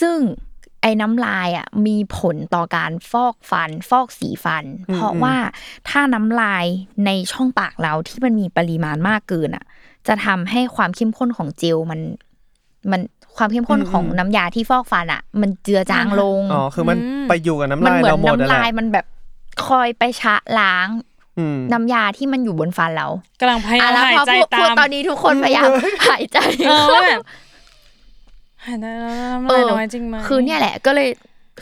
[0.00, 0.18] ซึ่ง
[0.82, 5.36] ไอ้น้ำลายอะมีผลต่อการฟอกฟัน ฟอกสีฟัน เพราะว่า
[5.88, 6.64] ถ้าน้ำลาย
[7.06, 9.64] ในช่องปากเราที่มันมีปริมาณมากเกินอะ
[10.06, 12.00] จะทำให้ความเข้มข้นของเจลมัน
[12.90, 13.00] มัน
[13.36, 16.96] ความเข้มข้นของน้ำยาที่ฟอกฟันอะ มันเจือจางลงอ๋อคือมัน
[17.28, 19.06] ไปอยู่กับน้ำมันลายเหมือนเราหมดอะน้ำแหละลายมันแบบ
[19.66, 20.88] คอยไปชะล้าง
[21.38, 23.08] อืมน้ำยาที่มันอยู่บนฟันเรา
[23.40, 25.68] กำลังพยายามอะแล้วหายพอใจพูดตาพูดมตอนนี้ทุกคนพยายาม
[26.08, 27.22] หายใจเออเข้าว่าแบบ
[28.66, 31.08] หายใจแล้วน้ำลายน้อยจริงไหมคือเนี่ยแหละก็เลย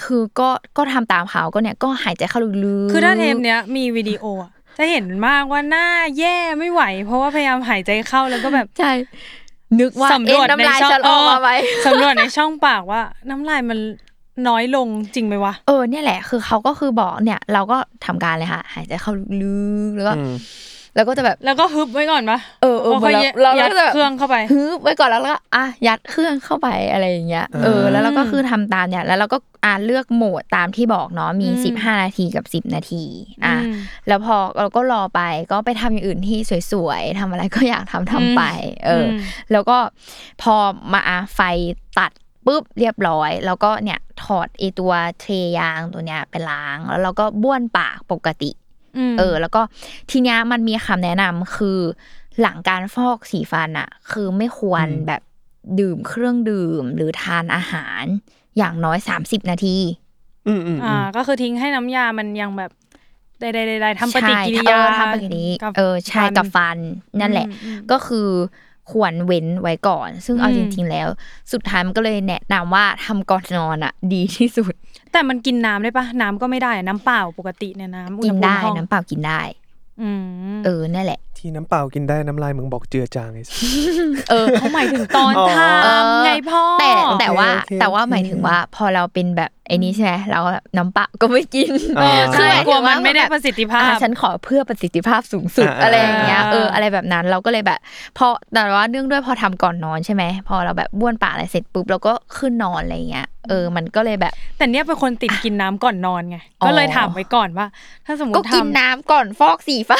[0.04, 5.86] คือก็ก็ทำตามเขาก็เนี่ยก็หายใจเข้าลึกๆคือถ้าเทปเนี้ยมีวิดีโออะจะเห็นมากว่าหน้า
[6.18, 8.92] แย่ไม่ไหว เพราะว่าพยายามหายใจเข้าแล้วก็แบบใช่
[9.80, 11.50] นึกว่าสำรวจเอ๊ะน้ำลายในช่องจะออกมาไหม
[11.86, 13.00] สำรวจในช่องปากว่า
[13.30, 13.78] น้ำลายมัน
[14.48, 19.56] น้อยลงจริงไหมวะเออเนี่ยแหละ คือเขาก็คือบอกเนี่ย เราก็ทำการเลยค่ะ หายใจเข้าลึ
[19.90, 20.32] กๆแล้วก็อืม
[20.94, 33.04] แล้วก็จะแบบแล้วก็ฮึบไว้ก่อนปะเออเออแล้วก็เราเรายัดก็จะแบบเครื่องเข้าไปฮึบไว้ก่อนแล้วก็อะยัดเครื่องเข้าไปอะไรอย่างเงี้ยเอออ่าแล้วเราก็คือทำตามเนี่ยแล้วเราก็อ่าเลือกโหมดตามที่บอกเนาะมีอืมสิบห้านาทีกับสิบนาที
[33.44, 33.74] อะอืม
[34.08, 35.20] แล้วพอเราก็รอไป
[35.52, 36.38] ก็ไปทำอย่างอื่นที่
[36.72, 38.42] สวยๆทำอะไรก็อยากทำทำไป
[38.86, 39.18] เอออม
[39.52, 39.78] แล้วก็
[40.42, 40.54] พอ
[40.92, 41.40] มาอะไฟ
[41.98, 42.10] ตัด
[42.46, 45.26] ปุ๊บเรียบร้อย แล้วก็เนี่ยถอดไอตัวเท
[45.58, 48.63] ยางตัวเนี้ยไปล้าง แล้วเราก็บ้วนปากปกติม
[49.18, 49.60] เออ แล้วก็
[50.10, 51.78] ทีเนี้ยมันมีคำแนะนำคือ
[52.40, 55.22] หลังการฟอกสีฟันอะคือไม่ควรอืมแบบ
[55.80, 58.04] ดื่มเครื่องดื่มหรือทานอาหาร
[58.58, 59.76] อย่างน้อย30นาที
[60.46, 62.70] อืมอืมอือ่ามก็คือทิ้งให้น้ำยามันยังแบบ
[63.40, 66.78] ใดๆๆๆทำปฏิกิริใช่ยาเออทำปฏิกิริยาเออใช่ฟันกับฟัน
[67.20, 68.28] นั่นแหละอืมอืมก็คือ
[68.92, 71.08] ควรเว้นไว้ก่อน ซึ่งเอาอืจมริง ๆ แล้ว
[71.52, 74.74] สุดท้ายมันก็เลยแนะนำว่าทำก่อนนอนอะดีที่สุด
[75.14, 79.40] แต่มันกินน้ำได้ปะน้ำก็ไม่ได้อะน้ำเปล่าปกติเนี่ยน้ำอุณกิหนภูมิได้ห้องน้ำเปล่ากินได้
[80.02, 80.10] อื
[80.56, 83.58] ม เออนั่นแหละ ที่น้ำเปล่ากินได้น้ำลายมึงบอกเจือจางไอ้สัส
[84.30, 97.78] เออเขาหมายถึงตอนอ๋อ ทำไงพ่อ แต่แต่ว่าโอเคโอเคแต่ว่าหมายถึงว่าพอเราเป็นแบบไอ้นี้ใช่ไหมเราก็แบบน้ำเปล่าก็ไม่กิน อ่าใช่หายกลัวถึงมันไม่ได้แบบประสิทธิภาอะพฉันขอเพื่อประสิทธิภาพสูงสุดอ่าอะไรอย่างเงี้ยอ่าเอออะไรแบบนั้นเราก็เลยแบบ
[98.18, 107.66] พอแต่ว่าเนื่องด้วยพอทำก่อนนอนใช่ไหมพอเราแบบบ้วนปากอะไรเสร็จปุ๊บเราก็ขึ้นนอนอะไรเงี้ยเออมันก็เลยแบบ แต่เนี้ยเป็นคนติดกินน้ำก่อนนอนไง อ๋อ ก็เลยถามไว้ก่อนว่า
[108.06, 109.98] ถ้าสมมก็ติกินทำน้ำก่อนฟอกสีฟ้า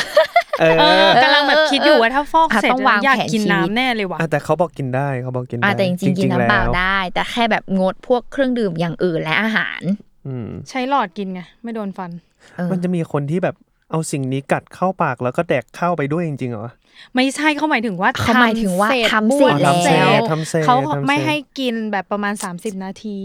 [0.61, 9.81] เออเออกำลังแบบคิดอยู่ว่าถ้าฟอกอะเสร็จต้องแล้ววางอยากแผนกินชีวิตน้ำแน่เลยว่ะอะแต่เขาบอกกินได้เขาบอกกินได้อะแต่จริงๆกินน้ำเปล่าแล้วได้ แต่แค่แบบงดพวกเครื่องดื่มอย่างอื่นและอาหาร
[10.27, 12.11] อืมใช้หลอดกินไงไม่โดนฟัน
[12.57, 13.55] เออมันจะมีคนที่แบบ
[13.91, 16.69] เอาสิ่งนี้กัดเข้าปากแล้วก็แดกเข้าไปด้วยจริงๆเหรอ
[17.15, 23.19] ไม่ใช่เขาหมายถึงว่าเขาหมายถึงว่าทำเสร็จทำเสร็จบ้วนแล้วเสร็จทำเสร็จเขาทำเสร็จไม่ให้กินแบบประมาณ 30 นาที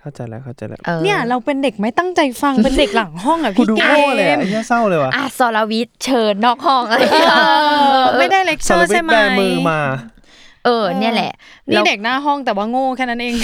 [0.00, 7.34] เข้าใจแล้วเข้าใจแล้วออเนี่ยเราเป็นเด็กไม่ตั้งใจฟังเป็นเด็กหลังห้องอะกูพี่ดูเกโง่เลยมอะไอ้เหี้ยเศร้าเลยว่ะอะสรวิทย์เชิญนอกห้องอะไรเอ
[8.00, 9.80] อไม่ได้เลคเชสาอรร์วิทใช่ย์ไหมแบมือมา
[10.64, 11.32] เออ เนี่ยแหละ
[11.70, 13.34] นี่แล้วเด็กหน้าห้องแต่ว่าโง่แค่นั้นเอง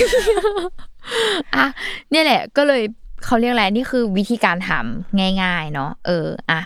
[1.56, 1.66] อะ
[2.10, 2.82] เนี่ยแหละ ก็เลย
[3.24, 6.60] เขาเรียกอะไรนี่คือวิธีการทำง่าย ๆ เนาะเอออะ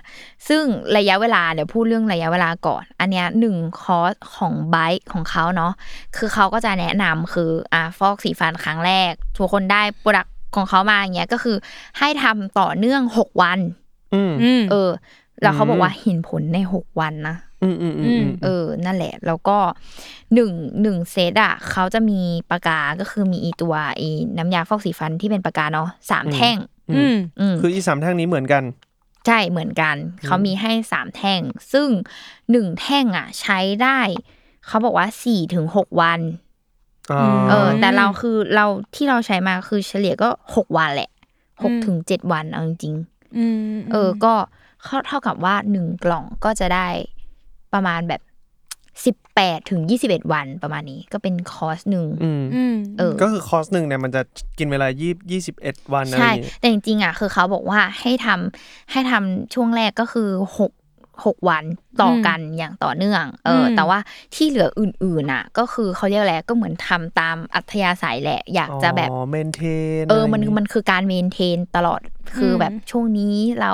[0.48, 0.62] ซึ่ง
[0.96, 5.72] ระยะเวลาเดี๋ยวพูดเรื่องระยะเวลาก่อน อันเนี้ยหนึ่งคอร์สของไบค์ของเขาเนาะ
[6.16, 11.56] คือเขาก็จะแนะนำคืออะฟอกสีฟันครั้งแรก ทุกคนได้โปรดักของเขามาอย่างเงี้ยก็คือ
[11.98, 13.58] ให้ทำต่อเนื่องหกวัน
[14.14, 14.90] อืมอืมเออ
[15.42, 19.58] แล้วเขาบอกว่าเห็นผลในหกวันนะ อืมอืมอืมอืมเออ นั่นแหละ แล้วก็
[20.34, 20.50] หนึ่ง
[20.82, 22.20] หนึ่งเซตอะเขาจะมี
[22.50, 26.56] ปากกา ก็คือมีอีตัวอีน้ำยาฟอกสีฟันที่เป็นปากกาเนาะสามแท่ง
[26.90, 28.62] อืมอืมคืออีสามแท่งนี้เหมือนกัน
[29.26, 31.40] ใช่เหมือนกัน เขามีให้สามแท่ง
[31.72, 31.88] ซึ่ง
[32.50, 34.00] หนึ่งแท่งอะ ใช้ได้
[34.66, 36.20] เขาบอกว่าสี่ถึงหกวัน
[37.12, 37.20] อ๋อ
[37.50, 41.10] เออ แต่เราคือเราที่เราใช้มาคือเฉลี่ยก็หกวันแหละ
[41.62, 44.34] หกอืมถึงเจ็ดวันเอาจริงๆอืมเออ ก็
[44.84, 46.88] เข้าเท่ากับว่าหนึ่งกล่องก็จะได้
[47.74, 48.22] ประมาณแบบ
[49.04, 54.22] สิบแปดถึงยี่สิบเอ็ดวันประมาณนี้ก็เป็นคอร์สหนึ่งอืมอืมเออ ก็คือคอร์สหนึ่งเนี่ยมันจะ
[54.58, 60.28] กินเวลายี่ยี่สิบเอ็ดวันอะไรอใช่ย่างงี้แต่จริงๆอะคือเขาบอกว่าให้ทำให้ทำช่วงแรกก็คือ
[60.58, 60.72] หก
[61.26, 61.64] หกวัน
[62.02, 63.98] ต่อกันอย่างต่อเนื่อง เอออมแต่ว่า
[64.34, 69.60] ที่เหลืออื่นๆอะ ก็คือเขาเรียกอะไรก็เหมือนทำตามอัธยาศัยแหละ อยากจะแบบอ๋อเมนเท
[70.02, 72.00] นเออมันมันคือการเมนเทนตลอด
[72.38, 73.72] คือแบบช่วงนี้เรา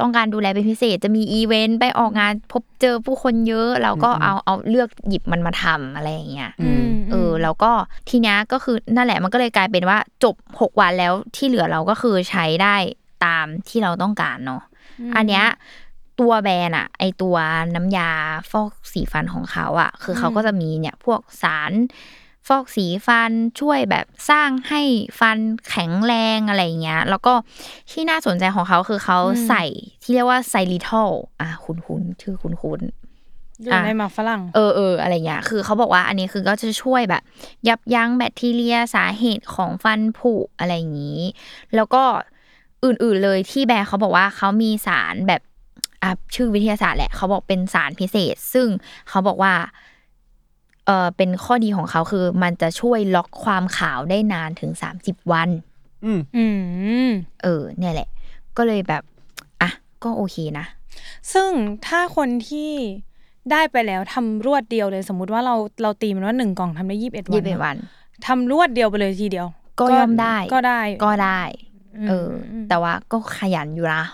[0.00, 7.70] ต้องการดูแลเป็นพิเศษ จะมีอีเวนต์ไปออกงานพบเจอผู้คนเยอะ เราก็เอาเอาเลือกหยิบมันมาทำอะไรอย่างเงี้ยอืมเออแล้วก็
[8.08, 12.76] ทีเนี้ยก็คือนั่นแหละมันก็เลยกลายเป็นว่าจบหกวันแล้วที่เหลือเราก็คือใช้ได้
[13.24, 14.62] ตามที่เราต้องการเนาะ
[15.16, 15.44] อันเนี้ย
[16.22, 17.36] ตัวแบรนด์อะไอตัว
[17.74, 18.10] น้ำยา
[18.50, 21.72] ฟอกสีฟันของเขาอะคือเขาก็จะมีเนี่ยพวกสาร
[22.48, 24.82] ฟอกสีฟันช่วยแบบสร้างให้
[25.20, 27.34] ฟันแข็งแรงอะไรอย่างเงี้ย แล้วก็
[27.90, 29.64] ที่น่าสนใจของเขาคือเขาใส่
[30.02, 32.80] ที่เรียกว่าไซริทอลอะคุณคุณชื่อคุณคุณ
[33.62, 37.22] อยู่ในหมากฝรั่ง เออเอออะไรเงี้ย คือเขาบอกว่าอันนี้คือก็จะช่วยแบบ
[37.68, 41.20] ยับยั้งแบคทีเรียสาเหตุของฟันผุอะไรอย่างนี้
[41.74, 42.02] แล้วก็
[42.84, 45.42] อื่นๆเลยที่แบรนด์เขาบอกว่าเขามีสารแบบ
[46.02, 48.68] อะชื่อวิทยาศาสตร์แหละเขาบอกเป็นสารพิเศษ ซึ่ง
[49.08, 49.54] เขาบอกว่า
[50.86, 55.48] เออเป็นข้อดีของเขาคือมันจะช่วยล็อกความขาวได้นานถึงสามสิบวัน
[56.04, 56.44] อืมอื
[57.08, 57.10] ม
[57.42, 58.08] เออ เนี่ยแหละ
[58.56, 59.02] ก็เลยแบบ
[59.62, 59.70] อะ
[60.04, 60.66] ก็โอเคนะ
[61.32, 61.50] ซึ่ง
[61.86, 62.72] ถ้าคนที่
[63.50, 67.76] ได้ไปแล้วทำรวดเดียวเลย สมมุติว่าเราเราตีมันว่าหนึ่งกล่องทำได้ยี่สิบเอ็ดวันยี่สิบเอ็ดวัน
[68.26, 69.48] ทำรวดเดียวไปเลยทีเดียว
[69.80, 71.40] ก็ย่อมได้ ก็ได้ ก็ได้
[72.08, 74.04] เอออมแต่ว่าก็ขยันอยู่นะ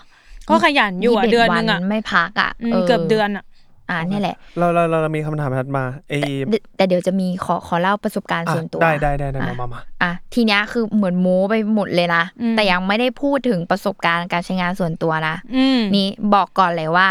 [0.49, 3.45] ก็ขยันอยู่อะ21เดือนหนึงอะวัไม่พักอะอืมเกือบเดือนอะ
[3.89, 6.13] อ่าเนี่ยแหละ เราเราเราเรามีคำถามถัดมาไอ
[6.49, 17.09] เดแต่เดี๋ยวจะมีขอขอเล่าประสบการณ์อะส่วนตัว ได้ได้ได้ได้มาอะมามาอะทีเนี้ยคือเหมือนโม้ไปหมดเลยนะอืมแต่ยังไม่ได้พูดถึงประสบการณ์การใช้งานส่วนตัวนะอืมนี่บอกก่อนเลยว่า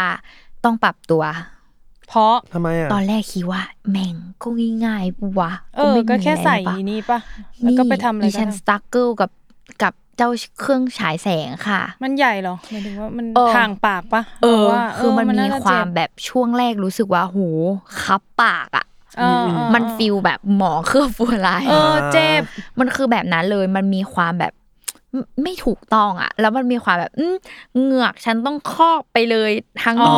[0.63, 1.23] ต้องปรับตัว
[2.09, 4.47] เพราะทำไมอะตอนแรกคิดว่า แม่งก็
[4.85, 7.19] ง่ายๆปะวะเออไม่ก็มีแค่อะไรใส่ปะนี่ปะ
[7.61, 9.31] แล้วก็ไปทำอะไรดิก็ฉันทสตั๊กเกิลกับ
[9.83, 17.39] กับ เจ้าเครื่องฉายแสงค่ะำมันใหญ่เหรอหมายถึงว่ามันเออทางปากปะเออว่าคือมันมีน่จะความเจ็บแบบช่วงแรกรู้สึกว่าโห
[18.01, 18.85] คับปากอะ
[19.19, 22.41] เออเออมันฟิลแบบหมอเครือบฟัวลายเออเจ็บ
[22.79, 24.53] มันคือแบบนั้นเลยมันมีความแบบ
[25.13, 27.35] ไม่ไม่ถูกต้องอะ แล้วมันมีความแบบอืม
[27.81, 29.51] เหงือกฉันต้องครอบไปเลย
[29.83, 30.15] ทั้งอ๋อ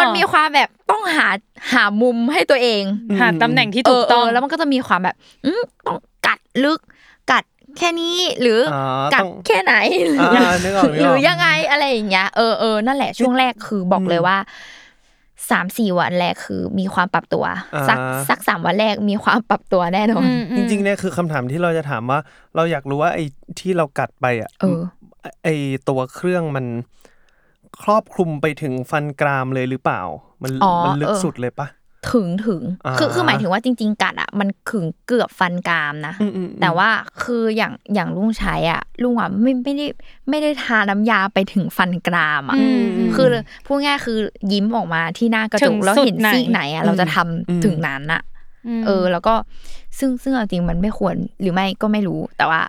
[0.00, 1.28] มันมีความแบบต้องหา
[1.72, 2.82] หามุมให้ตัวเอง
[3.20, 6.92] หาตำแหน่งที่ถูกต้องเแล้วมันก็จะมีความแบบอืมต้องกัดลึกกัด
[7.78, 9.74] แค่นี้หรือออกัดต้องแค่ไหน
[10.20, 14.36] อ่านึกออกนึกออกหรือยังไงอะไรอย่างเงี้ยเออเออนั่นแหละช่วงแรกคือบอกเลยว่า
[15.50, 17.44] สามสี่วันแรกคือมีความปรับตัว
[17.88, 22.18] สักอ่าสักสามวันแรกมีความปรับตัวแน่นอนอืมอืจมริงๆเนี่ยคือคำถามที่เราจะถามว่า
[22.56, 23.24] เราอยากรู้ว่าไอ้
[23.60, 24.80] ที่เรากัดไปอะเออ
[25.44, 25.54] ไอ้
[25.88, 26.66] ตัวเครื่องมัน
[27.82, 30.02] ครอบคลุมไปถึงฟันกรามเลยหรือเปล่า
[30.42, 31.66] มันอ๋อมันลึกเออสุดเลยปะ
[32.10, 36.88] ถึงถึงอ่าคือคือหมายถึงว่าจริง ๆ กัดอะมันขึงเกือบฟันกรามนะอืมอืมอืมแต่ว่า
[37.22, 39.86] คืออย่างอย่างลุงใช้อะลุงอะไม่ไม่ได้
[40.28, 42.82] ไม่ได้ทาน้ำยาไปถึงฟันกรามอะอืม
[43.16, 43.26] คือ
[43.66, 44.18] พูดง่ายๆคือ
[44.52, 48.22] ยิ้มออกมาที่หน้ากระจถึกงแล้วสุดเห็นไหนซีกไหนอะเราจะทำอืมถึงนั้นอะ
[48.80, 49.34] มเออ แล้วก็
[49.98, 52.60] ซึ่งซึ่งเอาจริงมันไม่ควรหรือไม่ก็ไม่รู้แต่ว่า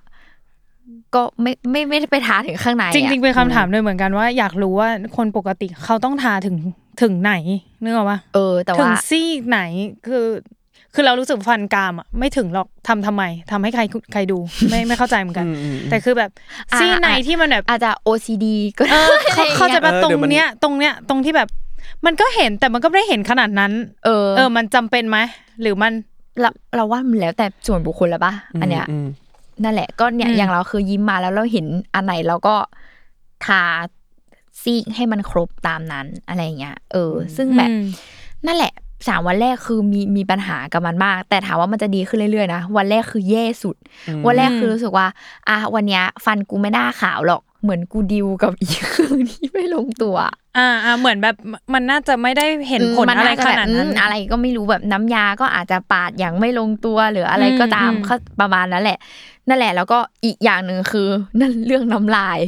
[1.15, 6.55] ก็ไม่ไม่ไม่ได้ไปทาถึงข้างในอะจริงๆเป็นคำถามด้วยเหมือนกันว่าอยากรู้ว่าคนปกติเขาต้องทาถึง
[7.01, 7.33] ถึงไหน
[7.83, 9.59] นึกออกปะเออ แต่ถึว่างซี่ไหน
[10.07, 10.27] คือ
[10.93, 13.81] คือเรารู้สึกฟันกรามอะไม่ถึงหรอกทำทำไมทำให้ใคร
[14.13, 14.37] ใครดู
[14.69, 16.29] ไม่ไม่เข้าใจเหมือนกันอืมอืมอืมแต่คือแบบ
[16.71, 18.45] อ่าซี่ไหนอ่าที่มันแบบอาจจะ OCD
[18.77, 21.47] ก็เออได้เขาเขาใจะแบบเออตรเดี๋ยวมันงเนี้ยตรงเนี้ยตรงที่แบบ
[22.05, 23.71] มันก็เห็นแต่มันก็ไม่ได้เห็นขนาดนั้น
[24.05, 25.17] เออ เออ มันจำเป็นไหม
[25.61, 25.93] หรือมัน
[26.41, 29.07] เราเราว่ามันแล้วแต่ส่วนบุคคลแล้วปะอันเนี้ยม
[29.63, 32.55] นั่นแหละ ก็เนี่ยอืมอย่างเราคือยิ้มมาแล้วเราเห็นอันไหนเราก็
[33.45, 33.61] ทา
[34.61, 37.83] ซีกให้มันครบตามนั้นอะไรเงี้ยเออ ซึ่งแบบอืม
[38.45, 38.73] นั่นแหละ
[39.07, 43.75] สามวันแรกคือมีมีปัญหากับมันมาก แต่ถามว่ามันจะดีขึ้นเรื่อยๆนะวันแรกคือแย่สุด
[44.25, 45.07] วันแรกคือรู้สึกว่า
[45.49, 50.17] อะวันเนี้ย ฟันกูไม่น่าขาวหรอก เหมือนกูดิวกับอีกคืนที่ไม่ลงตัว
[50.57, 51.35] อ่าอ่าเหมือนแบบ
[51.73, 58.99] มันน่าจะไม่ได้เห็นผลมัอะไรจจขแบบนาดนั้นอืมอะไรก็ไม่รู้แบบน้ำยาก็อาจจะปาดอย่างไม่ลงตัวหรืออะไรก็ตามอืมก็ประมาณนั้นแหละ
[59.47, 61.07] นั่นแหละ แล้วก็อีกอย่างหนึ่งคือ
[61.39, 62.39] นั่นเรื่องน้ำลาย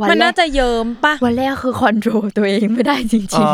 [0.00, 3.52] วัมันแรน่ากจะเยิ้มปะวันแรกคือคอนโทรลตัวเองไม่ได้จริอ๋งอ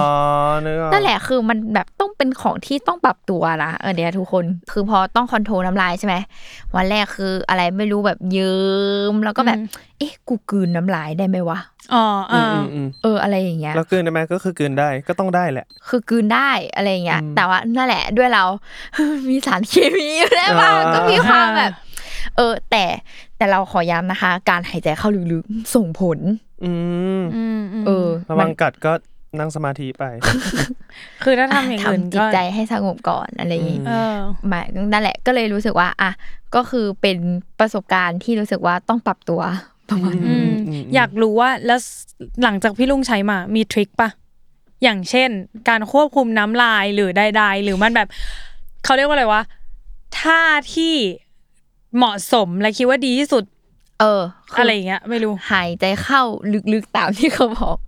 [0.58, 6.14] ๆนึกออกนั่นแหละคือมันแบบต้องเป็นของที่ต้องปรับตัวนะเออเดี๋ยวทุกคนคือพอต้องคอนโทรลน้ำลายใช่ไหม
[6.76, 8.60] วันแรกคืออะไรไม่รู้แบบเยิ้
[9.12, 9.58] มแล้วก็แบบ
[9.98, 11.58] เอ๊ะกูกลืนน้ำลายได้ไหมวะ
[11.94, 18.44] อ๋ออือ่ามอืมอืมเอออะไรอย่างเงี้ยแล้วกลืนได้ไหมก็คือกลืนได้ก็ต้องได้แหละ คือกลืนได้อะไรอย่างเงี้ยอืมแต่ว่านั่นแหละด้วยเรา
[19.28, 21.72] มีสารเคมีอยู่แล้วบ้างอ่าก็มีความแบบ
[22.36, 22.84] เออ แต่
[23.36, 26.18] แต่เราขอย้ำนะคะ การหายใจเข้าลึกๆส่งผล
[26.64, 26.72] อื
[27.20, 28.92] มอืมอืมเออระวังกัดก็
[29.38, 30.04] นั่งสมาธิไป
[31.24, 34.14] คือถ้าทำอย่างอื่นทำจิก็ตใจให้สงบก่อนอะไรอย่างงี้อืเออ
[34.48, 36.10] หมายนั่นแหละก็เลยรู้สึกว่า อะ
[36.54, 37.16] ก็คือเป็น
[37.60, 39.40] ประสบการณ์ที่รู้สึกว่าต้องปรับตัว
[39.90, 41.80] ประมาณอืมอืมอยากรู้ว่าแล้ว
[42.42, 44.10] หลังจากพี่ลุงใช้มามีทริคปะ
[44.82, 45.30] อย่างเช่น
[45.68, 48.08] การควบคุมน้ำลายหรือใดๆหรือมันแบบ
[48.84, 49.42] เขาเรียกว่าอะไรวะ
[50.18, 50.40] ท่า
[50.74, 50.94] ที่
[51.98, 53.44] เหมาะสมและคิดว่าดีที่สุด
[54.00, 56.22] เออคือะไรอย่างเงี้ย ไม่รู้ หายใจเข้า
[56.72, 57.78] ลึกๆตามที่เขาบอก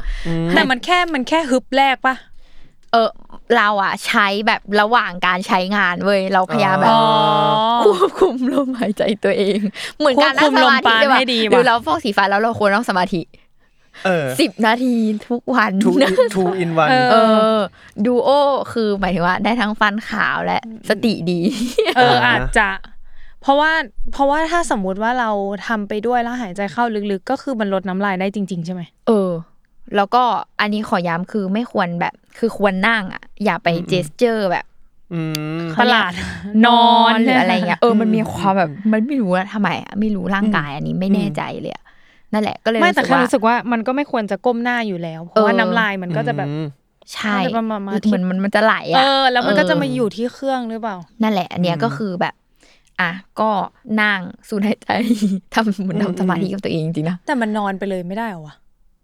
[0.50, 2.16] แต่มันแค่มันแค่ฮึบแรกปะ
[2.92, 3.10] เออ
[3.56, 7.02] เราอะใช้แบบระหว่างการใช้งานเว้ยเราพยายามแบบอ๋อ
[7.84, 9.58] ควบคุมลมหายใจตัวเอง
[9.98, 13.22] เหมือนการนั่งสมาธิควบคุมลมปราณได้ปะให้ดีหรือว่ะเราฟอกสีฟ้าแล้วเราควรนั่งสมาธิ
[14.04, 14.94] เออสิบนาที
[15.28, 17.16] ทุกวัน two in two in one เอ
[17.56, 17.58] อ
[18.06, 18.30] ดูโอ
[18.72, 21.40] คือหมายถึงว่าได้ทั้งฟันขาวและสติดี
[21.96, 22.68] เอออ่าอาจจะ
[23.42, 23.72] เพราะว่า
[24.12, 25.30] เพราะว่าถ้าสมมุติว่าเรา
[25.66, 29.30] ทำไปด้วยแล้วหายใจเข้าลึกๆ ก็คือมันลดน้ำลายได้จริง ๆ ใช่ไหมเออ
[29.96, 30.22] แล้วก็
[30.60, 34.64] อันนี้ขอย้ำคือไม่ควรแบบ คือควรนั่งอะ อย่าไปเจสเจอร์แบบ
[35.12, 35.20] อื
[35.60, 36.12] มประหลาด
[36.66, 41.84] นอนหรืออะไรเงี้ยเอออืมมันมีความแบบมันไม่รู้ว่าทำไมอะไม่รู้ร่างกายอันนี้ไม่แน่ใจเลยอะ
[42.32, 46.66] นั่นแหละก็เลยไม่แต่รู้สึกแค่ว่ารู้สึกว่ามันก็ไม่ควรจะก้มหน้าอยู่แล้ว เพราะว่าเออน้ำลายมันก็จะแบบอืม
[47.14, 52.34] ใช่มันจะประมาณที่เหมือนมันมันจะไหลเออะอแล้วมันก็จะมาเอยู่ที่เครื่องหรือเปล่า นั่นแหละ อันเนี้ยอืมก็คือแบบ
[53.00, 53.50] อะก็
[54.02, 54.88] นั่งสูดหายใจ
[55.54, 58.54] ทำเหมือนอืมทำสมาธิกับตัวเองจริงๆนะแต่มันนอนไปเลยไม่ได้เหรอวะ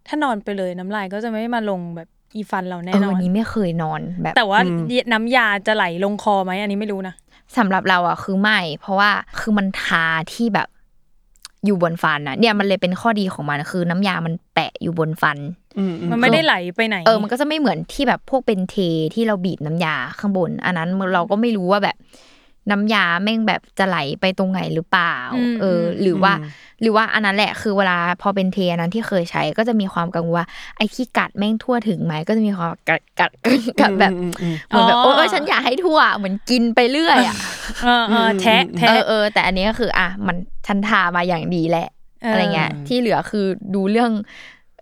[0.07, 4.79] ถ้านอนไปเลยน้ำลายก็จะไม่มาลงแบบอีฟันเราแน่เออนอวันนนี้ไม่เคยนอนแบบ แต่ว่าอืม
[5.13, 7.15] น้ำยาจะไหลลงคอไหมอันนี้ไม่รู้นะ
[7.57, 10.67] สำหรับเราอะคือไม่ เพราะว่าคือมันทาที่แบบ
[11.65, 15.37] อยู่บนฟันนะเนี่ยมันเลยเป็นข้อดีของมันคือน้ำยามันแปะอยู่บนฟัน
[15.77, 18.75] อืมอืมมันไม่ได้ไหลไปไหน เออ มันก็จะไม่เหมือนที่แบบพวกเป็นเท
[19.13, 21.95] ที่เราบีบน้ำยาข้างบน อันนั้นเราก็ไม่รู้ว่าแบบ
[22.71, 26.33] น้ำยาแม่งแบบจะไหลไปตรงไหนหรือเปล่าอืมเอออืมหรือว่า
[26.81, 30.45] หรือว่าอันนั้นแหละคือเวลาพอเป็นเทอันนั้นที่เคยใช้ก็จะมีความกังวลว่า
[30.77, 33.31] ไอ้ที่กัดแม่งทั่วถึงไหมก็จะมีความกัดกัด
[33.81, 37.35] กัดแบบอืมอืมเหมือนแบบอ๋อโอ้ยฉันอยากให้ทั่วเหมือนกินไปเรื่อยอะ
[37.83, 41.87] เออเออแทะเอแทะอเออแต่อันนี้ก็คือ อะมันฉันทามาอย่างดีแหละ
[42.29, 44.11] อะไรเงี้ยที่เหลือคือดูเรื่อง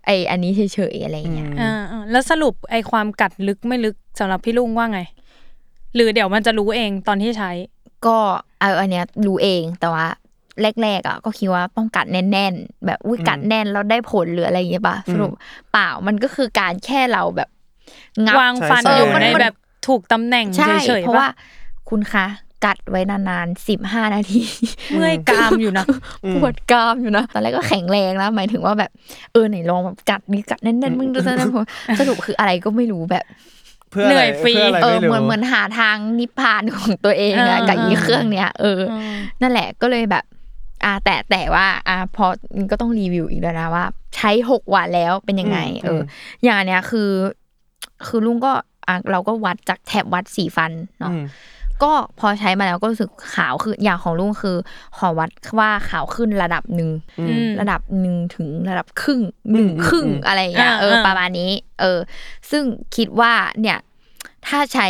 [0.06, 5.00] ไออันนี้เฉยๆอะไรเงี้ยอ่าอ่าแล้วสรุปไอความกัดลึกไม่ลึกสำหรับพี่ลุงว่าไง
[5.94, 7.50] หรือเดี๋ยวมันจะรู้เองตอนที่ใช้
[8.06, 8.16] ก็
[8.60, 10.06] เอาอันเนี้ยรู้เองแต่ว่า
[10.82, 15.30] แรกๆอะก็คิดว่าต้องกัดแน่นๆแบบอุ้ยกัดแน่นแล้วได้ผลหรืออะไรอย่างเงี้ยป่ะสรุป
[15.72, 17.48] เปล่ามันก็คือการแค่เราแบบ
[18.24, 19.54] งับวางฟันใช่อยู่ใช่ในแบบ
[19.86, 21.28] ถูกตำแหน่งใช่เฉยเพๆราะว่าว่า
[21.90, 22.26] คุณคะ
[22.64, 24.42] กัดไว้นานๆสิบห้านาที
[24.92, 25.84] เมื่อยกรามอยู่นะ
[26.34, 28.90] ปวดกรามอยู่นะตอนแรกก็แข็งแรงนะหมายถึงว่าแบบ
[29.32, 31.48] เออไหนลองแบบกัดดิกัดแน่นๆมึงดูซะนะ
[31.98, 33.24] สรุปคืออะไรก็ไม่รู้แบบ
[33.94, 40.24] เพื่อเหนื่อะไรอยฟรีเพื่ออะไรเออไม่เหมือนรู้เหมือนหาทางนิพพานของตัวเองอะเออกับอีเครื่องเนี้ยเออออืมนั่นแหละก็เลยแบบ
[40.84, 42.26] อะแต่แต่ว่าอะพอ
[42.70, 43.84] ก็ต้องรีวิวอีกแล้วนะว่า
[44.16, 46.00] ใช้หกวันแล้วเป็นยังไง เออ
[46.42, 47.10] อย่างอันเนี้ยคือ
[48.06, 48.52] คือลุงก็
[48.88, 51.24] อะเราก็วัดจากแถบวัดสีฟันเนาะอืม
[51.84, 54.56] ก็พอใช้มาแล้วก็รู้สึกขาวคืออย่างของลุงคือ
[54.96, 59.20] ขอวัดว่าขาวขึ้นระดับหนึ่งอืมระดับหนึ่งถึงระดับครึ่ง
[59.52, 61.98] หนึ่งอืมครึ่งอืมอะไรอย่างเงี้ยอ่าเอออ่าประมาณนี้ เออ
[62.50, 62.62] ซึ่ง
[62.96, 63.78] คิดว่าเนี่ย
[64.46, 64.88] ถ้าใช้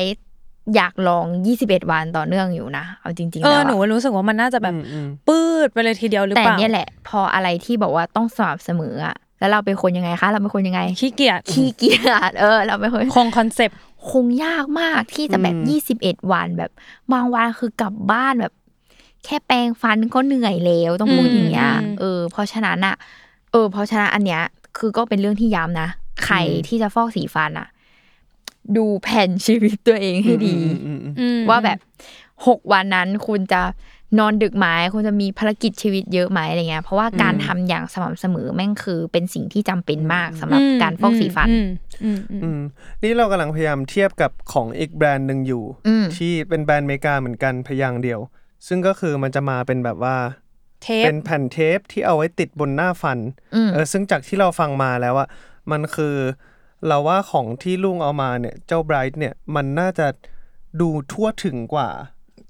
[0.75, 1.27] อยากลอง
[1.59, 13.79] 21 วันต่อเนื่องอยู่นะ เอาจริงๆ เอแล้วออะหนูรู้สึกว่ามันน่าจะแบบอืมอืมปื้ดไปเลยทีเดียวหรือแต่เปล่าเนี่ยแหละ พออะไรที่บอกว่าต้องสม่ำเสมออะ แล้วเราเป็นคนยังไงคะ เราเป็นคนยังไง ขี้เกียจ ขี้เกียจ เออ เราเป็นคนคงคอนเซปต์
[14.11, 16.71] คงยากมากที่จะแบบอืมยี่สิบเอ็ดวันแบบ
[17.13, 18.53] บางวันคือกลับบ้านแบบ
[19.25, 22.95] แค่แปรงฟันก็เหนื่อยแล้วต้องพูดอย่างเงี้ยอืมเออ เพราะฉะนั้นอะ
[23.53, 24.43] เออ เพราะฉะนั้นอันเนี้ย
[24.79, 25.89] คือก็เป็นเรื่องที่ย้ำนะ
[26.25, 26.37] ใคร
[26.69, 27.69] ที่จะฟอกสีฟันอะ
[28.77, 31.79] ดูแผนชีวิตตัวเองให้ดีอืมอืมอืมว่าแบบ
[32.47, 33.61] หกวันนั้นคุณจะ
[34.19, 41.67] นอนดึกไหมคุณจะมีภารกิจชีวิตเยอะไหมอะไรเงี้ยเพราะว่าการทำอย่างสม่ำเสมอแม่งคือเป็นสิ่งที่จำเป็นมากสำหรับการฟอกสีฟันอืม
[42.05, 42.61] อืมอืมอืม
[43.03, 48.21] นี่เรากำลังพยายามเทียบกับของอีกแบรนด์หนึ่งอยู่อืมที่เป็นแบรนด์อเมริกาเหมือนกันพยางค์เดียว
[48.67, 50.17] ซึ่งก็คือมันจะมาเป็นแบบว่า
[50.83, 53.19] เทปเป็นแผ่นเทปที่เอาไว้ติดบนหน้าฟัน
[53.55, 55.29] อืมเออซึ่งจากที่เราฟังมาแล้วอะ
[55.71, 56.17] มันคือ
[56.87, 60.07] เราว่าของที่ลุงเอามาเนี่ย เจ้าไบรท์เนี่ยมันน่าจะ
[60.81, 61.91] ดูทั่วถึงกว่า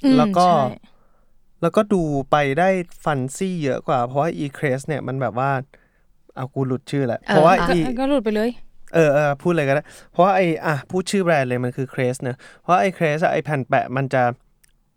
[0.04, 0.93] อืมแล้วก็ใช่
[1.64, 2.68] แล้วก็ดูไปได้
[3.04, 5.50] ฟันซี่เยอะกว่า เพราะว่า e c r e s เนี่ยมันแบบว่า
[6.36, 8.50] เอากูหลุดชื่อแหละเออเพราะว่าอะ e ก็ก็หลุดไปเลย
[8.94, 14.22] เออเออพูดเลยก็ได้ เพราะว่าไออะพูดชื่อแบรนด์เลยมันคือเครสเนอะเพราะไอเครสไอแผ่นแปะมันจะ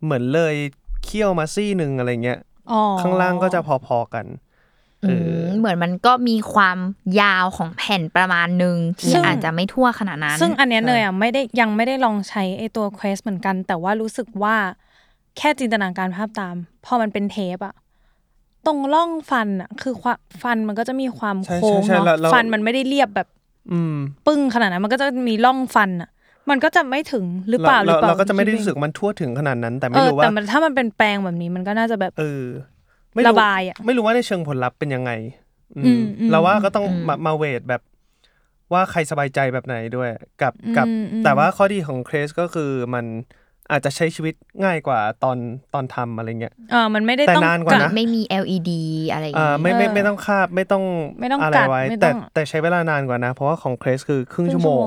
[0.04, 0.54] เหมือนเลย
[1.04, 2.40] เคี่ยวมาซี่หนึ่งอะไรเงี้ย
[2.72, 4.26] อ๋อข้างล่างก็จะพอๆกัน
[5.04, 6.78] อืมเหมือนมันก็มีความ
[7.20, 14.56] ยาวของแผ่นประมาณหนึ่งที่อาจจะไม่ทั่วขนาดนั้น ซึ่งอันเนี้ยเนยอะไม่ได้ยังไม่ได้ลองใช้ไอตัว Quest เหมือนกัน แต่ว่ารู้สึกว่า
[15.38, 17.74] แค่จินตนาการภาพตาม พอมันเป็นเทปอะ
[18.66, 23.28] ตรงร่องฟันอะคือความฟันมันก็จะมีความใช่โค้งใช่ใช่เนาะแล้วแล้วฟันมันไม่ได้เรียบแบบ
[23.72, 23.96] อืม
[24.26, 26.10] ปึ้งขนาดนั้นมันก็จะมีร่องฟันอะ
[26.50, 32.44] มันก็จะไม่ถึงหรือเปล่าหรือเปล่าเราก็จะไม่ได้รู้สึกมันทั่วถึงขนาดนั้น แต่เอไม่อรู้ว่าแต่มันถ้ามันเป็นแปลงแบบนี้มันก็น่าจะแบบ เออ
[33.14, 35.10] ไม่ระบายอะไม่รู้ว่าในเชิงผลลัพธ์เป็นยังไง
[35.76, 37.82] อือืมมอืมเราว่าก็ต้องมามาเวทแบบ
[38.72, 40.08] ว่าใครสบายใจแบบไหนด้วย
[40.42, 43.06] กับกับอืมอืมแต่ว่าข้อดีของเครสก็คือมัน
[43.70, 45.36] อาจจะใช้ชีวิตง่ายกว่าตอน
[45.74, 48.70] ตอนทำอะไรเงี้ยเออมันไม่ได้แต่ต้องนานกว่านะไม่มี LED
[49.12, 50.84] อะไรอย่างอ่างี้ไม่ไม่เออไม่ต้องคาบไม่ต้อง
[51.20, 54.84] ไม่ต้องอะไรกัดไว้ไม่ต้แต่องแต่ใช้เวลานานกว่านะ เพราะว่าของเครสคือครึ่งชั่วโมง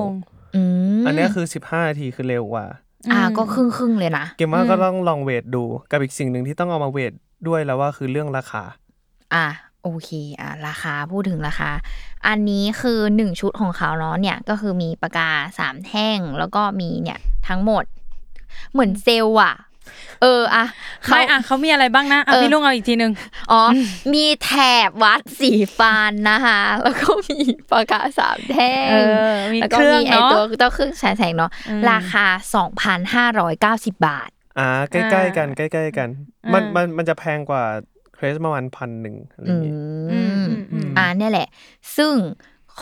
[0.56, 0.62] อื
[1.00, 2.66] มอันเนี้ยคือ15นาทีคือเร็วกว่า
[3.12, 7.12] อ่าก็ครึ่งครึ่งๆเลยนะเกมว่าก็ต้องลองเวทดูกับอีกสิ่งหนึ่งที่ต้องเอามาเวท
[7.48, 8.62] ด้วยแล้วว่าคือเรื่องราคา
[9.34, 9.46] อะ
[9.82, 11.70] โอเค อะ ราคา พูดถึงราคา
[12.26, 17.18] อันนี้คือหนึ่งชุดของเขาเนาะเนี่ย ก็คือมีปากกาสามแท่ง แล้วก็มีเนี่ย
[17.48, 17.84] ทั้งหมด
[18.72, 19.54] เหมือนเซลล์อะ
[20.22, 20.64] เอออะ
[21.02, 23.12] เขาไม่อะเขามีอะไรบ้างนะอะเออพี่ลุงเอาอีกทีนึง
[23.50, 23.62] อ๋อ
[24.14, 24.50] มีแถ
[24.88, 27.38] บวัดสีฟันนะคะแล้วก็มี
[27.70, 28.96] ปากกาสามแท่งเอ
[29.28, 36.08] อมีแล้วก็เครื่องมีไอเนาะตัวตัวเครื่องฉายแสงเนาะอืมราคาสองพันห้าร้อยเก้าสิบบาทอ่าใกล้ๆกันใกล้ๆกัน
[36.44, 37.64] อ่ามัมันมันมันจะแพงกว่า
[38.14, 39.72] เครสประมาณพันหนึ่งอะไรออืย่างงี้
[40.12, 41.48] อืมมอืมอืมอ่าเนี่ยแหละ
[41.96, 42.12] ซึ่ง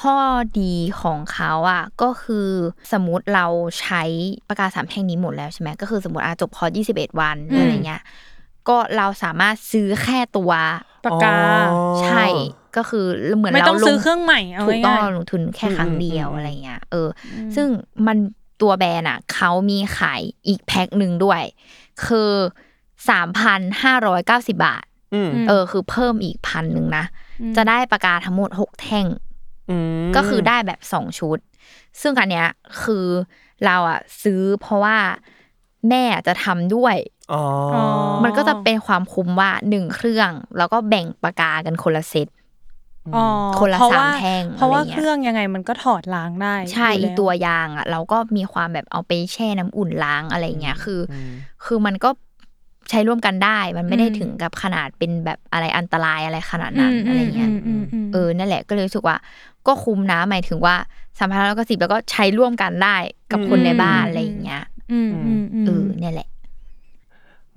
[0.01, 0.17] ข้อ
[0.61, 2.49] ดีของเขาอะก็คือ
[2.93, 3.47] สมมติเรา
[3.81, 4.03] ใช้
[4.49, 8.03] ประกาศสามแท่งนี้หมดแล้วใช่ไหมก็คือสมมติอาจบคอร์ส21วันอืมอะไรเงี้ย
[8.69, 10.53] ก็เราสามารถซื้อแค่ตัว
[11.05, 11.37] ปากกา
[11.71, 12.27] อ๋อใช่
[12.77, 17.69] ก็คือเหมือนไม่เราต้องลซื้อเครื่องใหม่เอาถูกต้องง่ายลงทุนแค่ครั้งเดียวอืมอืมอะไรเงี้ยเอออ ซึ่ง
[18.07, 18.17] มัน
[18.63, 21.43] ตัวแบรนด์อะเขามีขายอีกแพ็คหนึ่งด้วย
[22.07, 22.33] คือ
[23.09, 24.85] สามพันห้าร้อยเก้าสิบาท
[25.15, 27.05] อืมเออ คือเพิ่มอีกพันหนึ่งนะ
[27.57, 29.30] จะได้ปากกาทั้งหมดหกแท่งม
[30.17, 31.39] ก็คือได้แบบสองชุด
[32.01, 32.49] ซึ่งอันเนี้ย
[32.83, 33.07] คือ
[33.65, 34.97] เราอะซื้อเพราะว่า
[35.89, 36.97] แม่จะทำด้วย
[37.33, 37.43] อ๋อ
[37.75, 37.85] อ๋อ
[38.25, 43.27] มันก็จะเป็นความคุ้มว่าหนึ่งเครื่อง แล้วก็แบ่งปากกากันคนละเซตๆอ๋อ
[43.61, 51.31] คนละเพราะว่าสามแท่งเพราะว่าอะไรเงี้ยเครื่องยังไงมันก็ถอดล้างได้ ใช่ยู่อีแล้ตัวยางอะ เราก็มีความแบบเอาไปแช่น้ำอุ่นล้างอะไรเงี้ยคืออม
[51.65, 52.11] คือมันก็
[52.91, 59.17] ใช้ร่วมกันได้ มันไม่ได้อืมถึงกับขนาดเป็นแบบอะไรอันตรายอะไรขนาดนั้นอะไรเงี้ยมอืมอืมเออนั่นแหละก็เลยรู้สึกว่า
[59.67, 60.77] ก็คุ้มนะหมายถึงว่า
[61.19, 62.97] สามพันแล้วก็สิบแล้วก็ใช้ร่วมกันได้
[63.31, 66.29] กับคนในบ้านอะไรอย่างเงี้ยอืมอืมอืมเออเนี่ยแหละ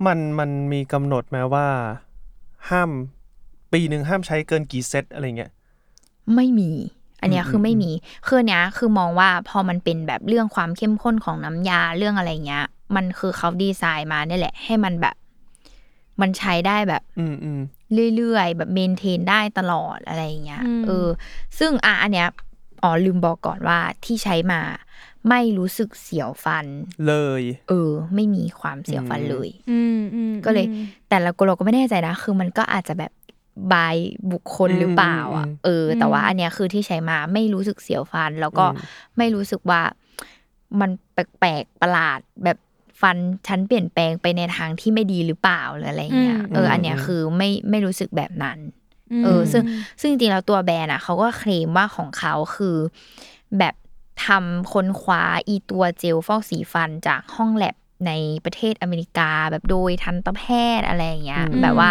[0.06, 1.66] มันมันมีกำหนดไหมว่า
[2.70, 2.90] ห้าม
[3.72, 5.50] ปีหนึ่งห้ามใช้เกินกี่เซตอะไรเงี้ย
[6.34, 6.70] ไม่มี
[7.20, 7.90] อันเนี้ยอืมคือไม่มี
[8.26, 12.64] คืออนเนี้ยคือมองว่าพอมันเป็นแบบเรื่องความเข้มข้นของน้ำยาเรื่องอะไรเงี้ย
[12.96, 15.14] มันคือเขาดีไซน์มาเนี่ยแหละ ให้มันแบบ
[16.20, 17.60] มันใช้ได้แบบ อืมอืม
[18.16, 21.08] เรื่อยๆ แบบเมนเทนได้ตลอดอะไรอย่างเงี้ยอืมเออ
[21.58, 22.28] ซึ่งอะอันเนี้ย
[22.82, 24.60] อ๋อลืมบอกก่อนว่าที่ใช้มา
[25.28, 26.66] ไม่รู้สึกเสียวฟัน
[27.06, 30.66] เลย เออ ไม่มีความเสียวฟันเลยอืมอืมก็เลย
[31.08, 33.12] แต่ละเราก็ไม่แน่ใจนะ คือมันก็อาจจะแบบ
[33.72, 33.96] บาย
[34.32, 38.66] บุคคลหรือเปล่า อะ เออ แต่ว่าอันเนี้ยคือที่ใช้มาไม่รู้สึกเสียวฟัน แล้วก็
[39.18, 39.80] ไม่รู้สึกว่า
[40.80, 42.58] มันแปลกๆประหลาดแบบ
[43.00, 43.16] ฟัน
[43.46, 48.58] ฉันเปลี่ยนแปลงไปในทางที่ไม่ดีหรือเปล่าหรืออะไรเงี้ยเอออันเนี้ยคือไม่ไม่รู้สึกแบบนั้น
[49.24, 49.62] เออซึ่ง
[50.00, 52.76] ซึ่งจริงๆแล้วตัวแบรนด์อะเขาก็เคลมว่าของเขาคือ
[53.58, 53.74] แบบ
[54.26, 57.76] ทำค้นคว้าอีตัวเจลฟอกสีฟันจากห้องแลบ
[58.06, 58.12] ใน
[58.44, 60.42] ประเทศอเมริกาแบบโดยทันตแพ
[60.78, 61.90] ทย์อะไรอย่างเงี้ยแบบว่า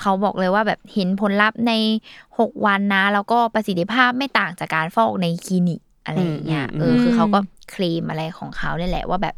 [0.00, 1.72] เขาบอกเลยว่าแบบเห็นผลลัพธ์ใน
[2.18, 7.38] 6 วันนะ แล้วก็ประสิทธิภาพไม่ต่างจากการฟอกในคลินิกอะไรอย่างเงี้ยเออคือเขาก็
[7.70, 9.34] เคลมอะไรของเขาเนี่ยแหละว่าแบบ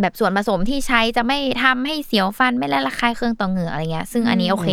[0.00, 4.68] แบบส่วนผสมที่ใช้จะไม่ทำให้เสียวฟันไม่ละระคายเคืองต่อเหงือกอะไรเงี้ย ซึ่งอันนี้โอเค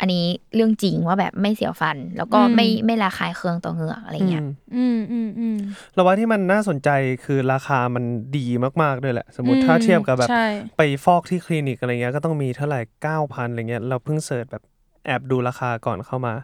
[0.00, 0.24] อันนี้
[0.54, 4.42] เรื่องจริงว่าแบบไม่เสียวฟัน แล้วก็ไม่ไม่ระคายเคืองต่อเหงือกอะไรเงี้ย
[4.76, 5.56] อืมอืมอืม
[5.94, 6.90] เราว่าที่มันน่าสนใจ
[7.24, 8.04] คือราคามัน
[8.36, 8.46] ดี
[8.82, 10.46] มากๆด้วยแหละ สมมติถ้าเทียบกับแบบใช่
[10.76, 14.62] ไปฟอกที่คลินิกอะไรเงี้ยก็ต้องมีเท่าไหร่เก้าพันอะไรเงี้ยเราเพิ่ง search แบบ
[15.06, 16.34] แอบดูราคาก่อนเข้ามา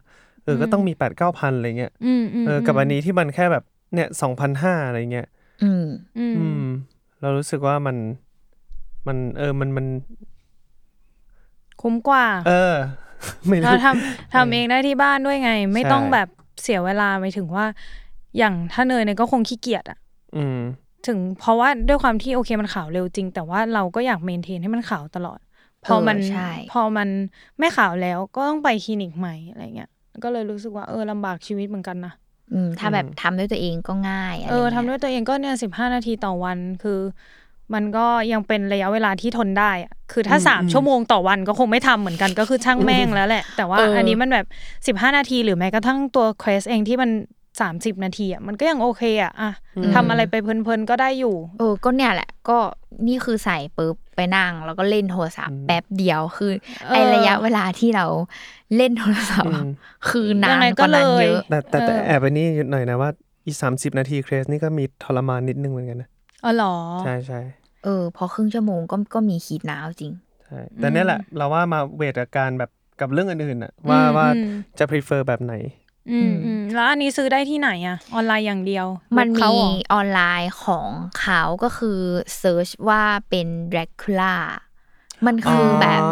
[0.44, 5.26] เออก็ต้องมีแปดเก้าพันอะไรเงี้ยอืมอืมเออกับอันนี้ที่มันแค่แบบเนี่ยสองพันห้าอะไรเงี้ย
[5.62, 5.84] อืม
[6.18, 6.64] อืมอืม
[7.24, 7.96] เรารู้สึกว่ามัน
[9.06, 9.86] มันเออมันมัน
[11.82, 12.74] คุ้มกว่า เออ
[13.48, 16.28] ไม่รู้เราทำทำเองได้ที่บ้านด้วยไง ไม่ใช่ต้องแบบ
[16.62, 17.66] เสียเวลาไปถึงว่า
[18.38, 19.98] อย่างถ้าเนยเนี่ยก็คงขี้เกียจอะ
[20.36, 20.58] อืม
[21.06, 25.38] ถึงเพราะว่าด้วยความที่โอเคมันขาวเร็วจริง แต่ว่าเราก็อยากเมนเทนให้มันขาวตลอด
[25.84, 27.08] พอมันเออใช่พอมัน
[27.58, 29.90] ไม่ขาวแล้วก็ต้องไปคลินิกใหม่อะไรเงี้ย
[30.24, 32.12] ก็เลยรู้สึกว่าเออลำบากชีวิตเหมือนกันนะ
[32.52, 37.00] อืมถ้าแบบทำด้วยตัวเองก็ง่ายอะไรเอองี้ทำด้วยตัวเองก็เนี่ยสิบห้านาทีต่อวันคือ
[37.74, 44.46] มันก็ยังเป็นระยะเวลาที่ทนได้อะคือถ้าสามชั่วโมงต่อวันก็คงไม่ทำเหมือนกันก็คือช่างแม่งแล้วแหละ แต่ว่าอันนี้มันแบบ
[44.86, 47.10] สิบห้านาทีหรือแม้กระทั่งตัวเควสเองที่มัน
[47.60, 49.50] สามสิบนาทีอะมันก็ยังโอเคอะอะ
[49.94, 52.58] ทำอะไรไปเพลินๆก็ได้อยู่เออก็เนี่ยแหละ ก็
[53.06, 56.52] นี่คือใส่ปุ๊บไปนั่ง แล้วก็เล่นโทรศัพท์แป๊บเดียวคือ
[56.88, 58.06] ไอเออระยะเวลาที่เรา
[58.76, 59.70] เล่นโทรศัพท์อะอืม
[60.08, 63.10] คือนานยังไงกก็ว่านั้นเลยเยอะแต่แต่แต่เออแอบไปนี่หน่อยนะว่า
[63.46, 66.08] อีสามสิบนาทีเครสนี่ก็มีทรมานนิดนึงเหมือนกันนะ
[66.44, 66.74] อ๋อเหรอ
[67.04, 67.40] ใช่ใช่
[67.84, 70.12] เออพอครึ่งชั่วโมงก็ก็มีขีดหนาวจริง
[70.44, 75.54] ใช่แต่เนี่ยแหละ เราว่ามาเวทกับการแบบกับเรื่องอื่นๆอะว่าอืมว่าอืมจะ prefer แบบไหน
[76.10, 78.86] อืมอืมแล้วอันนี้ซื้อได้ที่ไหนอะออนไลน์อย่างเดียว
[79.18, 80.88] มันเว็บเขามีเหรอออนไลน์ของ
[81.20, 82.00] เขาก็คือ
[82.38, 84.34] search ว่าเป็น Dracula
[85.26, 86.02] มันคือออแบบ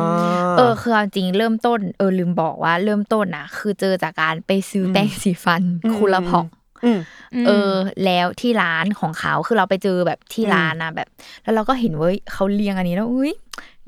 [0.56, 5.62] เออคือเอาจริงเริ่มต้น เออลืมบอกว่าเริ่มต้นนะคือเจอจากการไปซื้แปรงสีฟัน
[5.94, 6.46] Curaprox
[6.84, 7.00] อืม
[7.46, 7.74] เออ
[8.04, 11.08] แล้วที่ร้านของเขาคือเราไปเจอแบบที่ร้านนะแบบ
[11.42, 13.32] แล้วเราก็เห็นเว้ยเขาเรียงอันนี้แล้วอุ้ย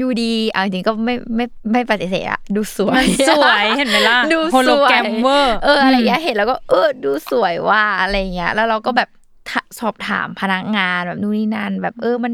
[0.00, 9.08] ดูดีเอาจริงๆก็ไม่ไม่ไม่ปฏิเสธอะดูสวยมันสวยเห็นไหมล่ะดูโฮโลสวยแกรมเวอร์เอออะไรอย่างเงี้ยเห็นแล้วก็เออดูสวยว่าอะไรเงี้ยแล้วเราก็แบบ
[9.50, 12.32] ถาสอบถามพนักงานแบบนู่นนี่นั่นแบบเออมัน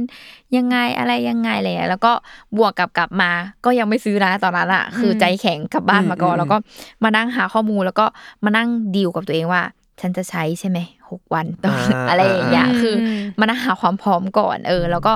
[0.56, 2.12] ยังไงอะไรยังไงอะไรเงี้ยแล้วก็
[2.56, 3.30] บวกกับกลับมา
[3.64, 6.56] ก็ยังไม่ซื้อนะตอนนั้นอะคือใจแข็งกลับบ้านมาก่อนอืมแล้วก็
[7.04, 8.06] มานั่งหาข้อมูลแล้วก็
[8.44, 9.62] มานั่งดีลกับตัวเองว่า
[10.00, 10.78] ฉันจะใช้ใช่ไหม
[11.10, 15.12] หกวันต่ออาอะไรอย่างเงี้ยอืมคืออมมานั่งหาความพร้อมก่อนเออ แล้วก็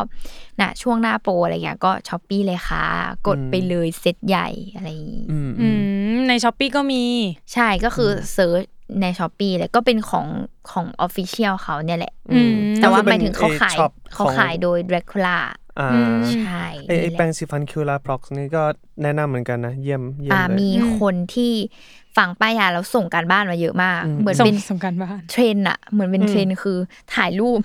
[0.60, 2.84] น่ะช่วงหน้าโปรอะไรเงี้ยก็ Shopee เลยค่ะ
[3.26, 5.68] กดไปเลยเซ็ตใหญ่อะไรอย่างงี้อืมอื
[6.14, 7.04] มใน Shopee ก็มี
[7.54, 8.62] ใช่ก็คือ search
[9.00, 10.26] ใน Shopee เลยก็เป็นของ
[10.70, 15.38] ของ official เขาเนี่ยแหละอืมแต่ว่าก็คือหมายถึงเขาเป็นขาย shop เขาของขายโดย Dracula
[15.80, 18.62] อ่าอืมใช่ไอไอนี่แหละแปรงสีฟัน Curaprox นี่ก็
[19.02, 21.52] แนะนำเหมือนกันนะ เยี่ยมเยี่ยมอ่าเลยมีคนที่
[22.16, 26.78] ฝังป้ายยาแล้วส่งการบ้านมาเยอะมากอืมเหมือนส่งเป็นส่งการบ้านเทรนด์อะเหมือนเป็นเทรนด์คือ
[27.14, 27.60] ถ่ายรูป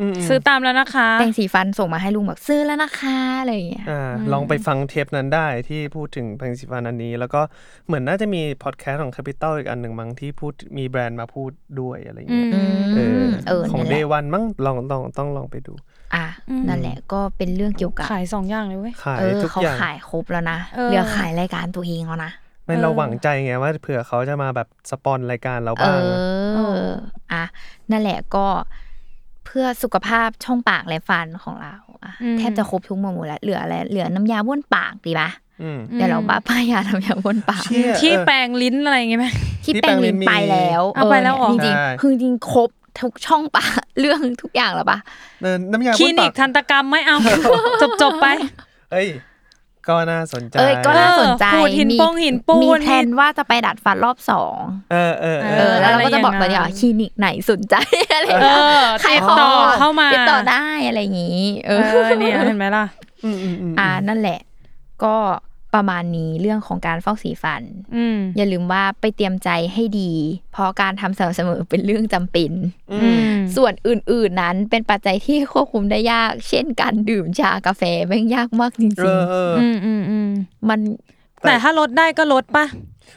[0.00, 7.40] อืมซื้อตามแล้วนะคะแปรงสีฟันส่งมาให้ลุงแบบซื้อแล้วนะคะอะไรอย่างเงี้ยอ่าลองไปฟังเทปนั้นได้ที่พูดถึงแปรงสีฟันอันนี้ แล้วก็
[7.86, 15.74] เหมือนน่าจะมีพอดแคสต์ของ Capital อีกอันหนึ่งมั้งที่พูดมีแบรนด์มาพูดด้วยอะไรอย่างเงี้ยอืมเออเออของนั่นแห Day ละ One มั้งลองต้องต้องลองไปดู
[16.14, 16.26] อะ
[16.68, 22.32] นั่นแหละก็เป็นเรื่องเกี่ยวกับขายสองอย่างเลยเว้ยขายเออทุกเขาอย่างขายครบแล้วนะเออเหลือขายรายการตัวเองแล้วนะ
[22.64, 26.00] ไม่เราหวังใจไงว่าเผื่อเขาจะมาแบบสปอนรายการเราเอบ้าง
[26.56, 26.60] อ
[27.32, 27.44] อะ
[27.90, 28.46] นั่นแหละก็
[29.46, 35.30] เพื่อสุขภาพช่องปากและฟันของเราอะอืมแทบจะครบทุกหมวดแล้วเหลืออะไรเหลือน้ำยาบ้วนปากดีปะ
[35.62, 39.26] อืมเดี๋ยวเราบ้าป้ายยาน้ำยาบ้วนปากเชี่ยที่เออแปรงลิ้นอะไรอย่างเงี้ยไหม
[39.64, 44.98] ที่ที่แปรงลิ้นแปรงลิ้นมีไปแล้วเอาไปแล้วเหรอจริงใช่ๆคือจริงๆครบทุกช่องปากเรื่องทุกอย่างแล้วปะ
[45.42, 47.16] เออน้ำยาคลิบ้วนนิปากกทันตกรรมไม่เอา
[47.82, 48.26] จบจบๆไป
[48.92, 49.08] เอ้ย
[49.88, 54.56] ก็น่าสนใจ เอ้ยก็น่าสนใจเออขูดหินมีโป้งหินปูนมีแพลนว่าจะไปดัดฟันรอบสอง
[54.92, 57.74] เออเออเอเอออแล้วเราก็จะบอกอะไรตอนอย่างนี้นั้นว่าคลินิกไหนสนใจ
[58.12, 58.46] อะไรเอ
[58.80, 62.84] อขายติดของต่อเข้ามาติดต่อได้อะไรอย่างนี้ เอเอออเนี่ยเห็นไหมล่ะ
[63.24, 64.38] อืมอืมอืมอ่านั่นแหละ
[65.04, 65.14] ก็
[65.74, 67.62] ประมาณนี้เรื่องของการฟอกสีฟัน
[67.96, 70.12] อืมอย่าลืมว่าไปเตรียมใจให้ดี
[70.52, 72.50] เพราะการทำสม่ำเสมอเป็นเรื่องจำเป็น
[72.92, 73.20] อืม
[73.56, 80.80] ส่วนอื่นๆนั้นเป็นปัจจัยที่ควบคุมได้ยาก เช่นการดื่มชากาแฟแม่งยากมากจเอริงอเอออืมอืมอืมๆมัน
[81.46, 82.64] แต่ถ้าลดได้ก็ลดปะ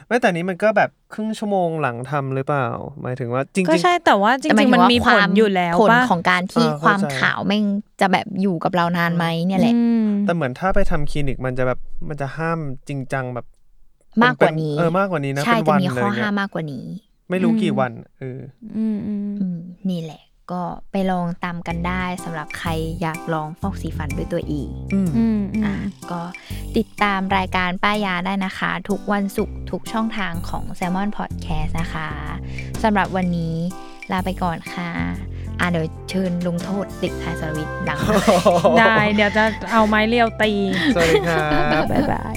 [0.06, 2.66] ไม่แต่นี้มันก็แบบครึ่งชั่วโมงหลังทำหรือเปล่า
[3.02, 7.64] หมายถึงว่าจริงก็ๆใช่แต่ว่าจแต่หายริงถึๆมันว่ามีผลอยู่แล้วผลปะของการที่เออความเข้าใจขาวแม่ง
[8.00, 11.78] จะแบบอยู่กับเรานานไหมเนี่ยแหละอืมแต่เหมือนถ้าไปทำคลินิกมันจะแบบ
[12.08, 12.58] มันจะห้าม
[12.88, 13.46] จริงจังแบบ
[14.22, 16.84] มากกว่านี้เออมากกว่านี้นะใช่เป็นจะวันมีเลข้อยห้าเนี่ยมากกว่านี้
[17.30, 18.40] ไม่รู้กี่วันเออ
[18.76, 19.58] อืมอืมอืม
[19.90, 20.22] นี่แหละ
[20.52, 22.70] ก็ไปลองตามกันได้สำหรับใคร
[23.00, 26.20] อยากลองฟอกสีฟันด้วยตัวเองอืมอืมอือะมก็
[26.76, 32.08] ติดตามรายการป้ายยาได้นะคะ ทุกวันศุกร์ทุกช่องทางของ Salmon Podcast นะคะ
[32.82, 33.56] สำหรับวันนี้
[34.12, 34.90] ลาไปก่อนค่ะ
[35.60, 37.98] อะเดี๋ยวเชิญลงโทษเด็กชายสรวิทย์หลัง
[38.78, 40.52] ได้ เดี๋ยวจะเอาไม้เรียวตี
[40.94, 42.36] สวัสดีครับ บ๊ายบาย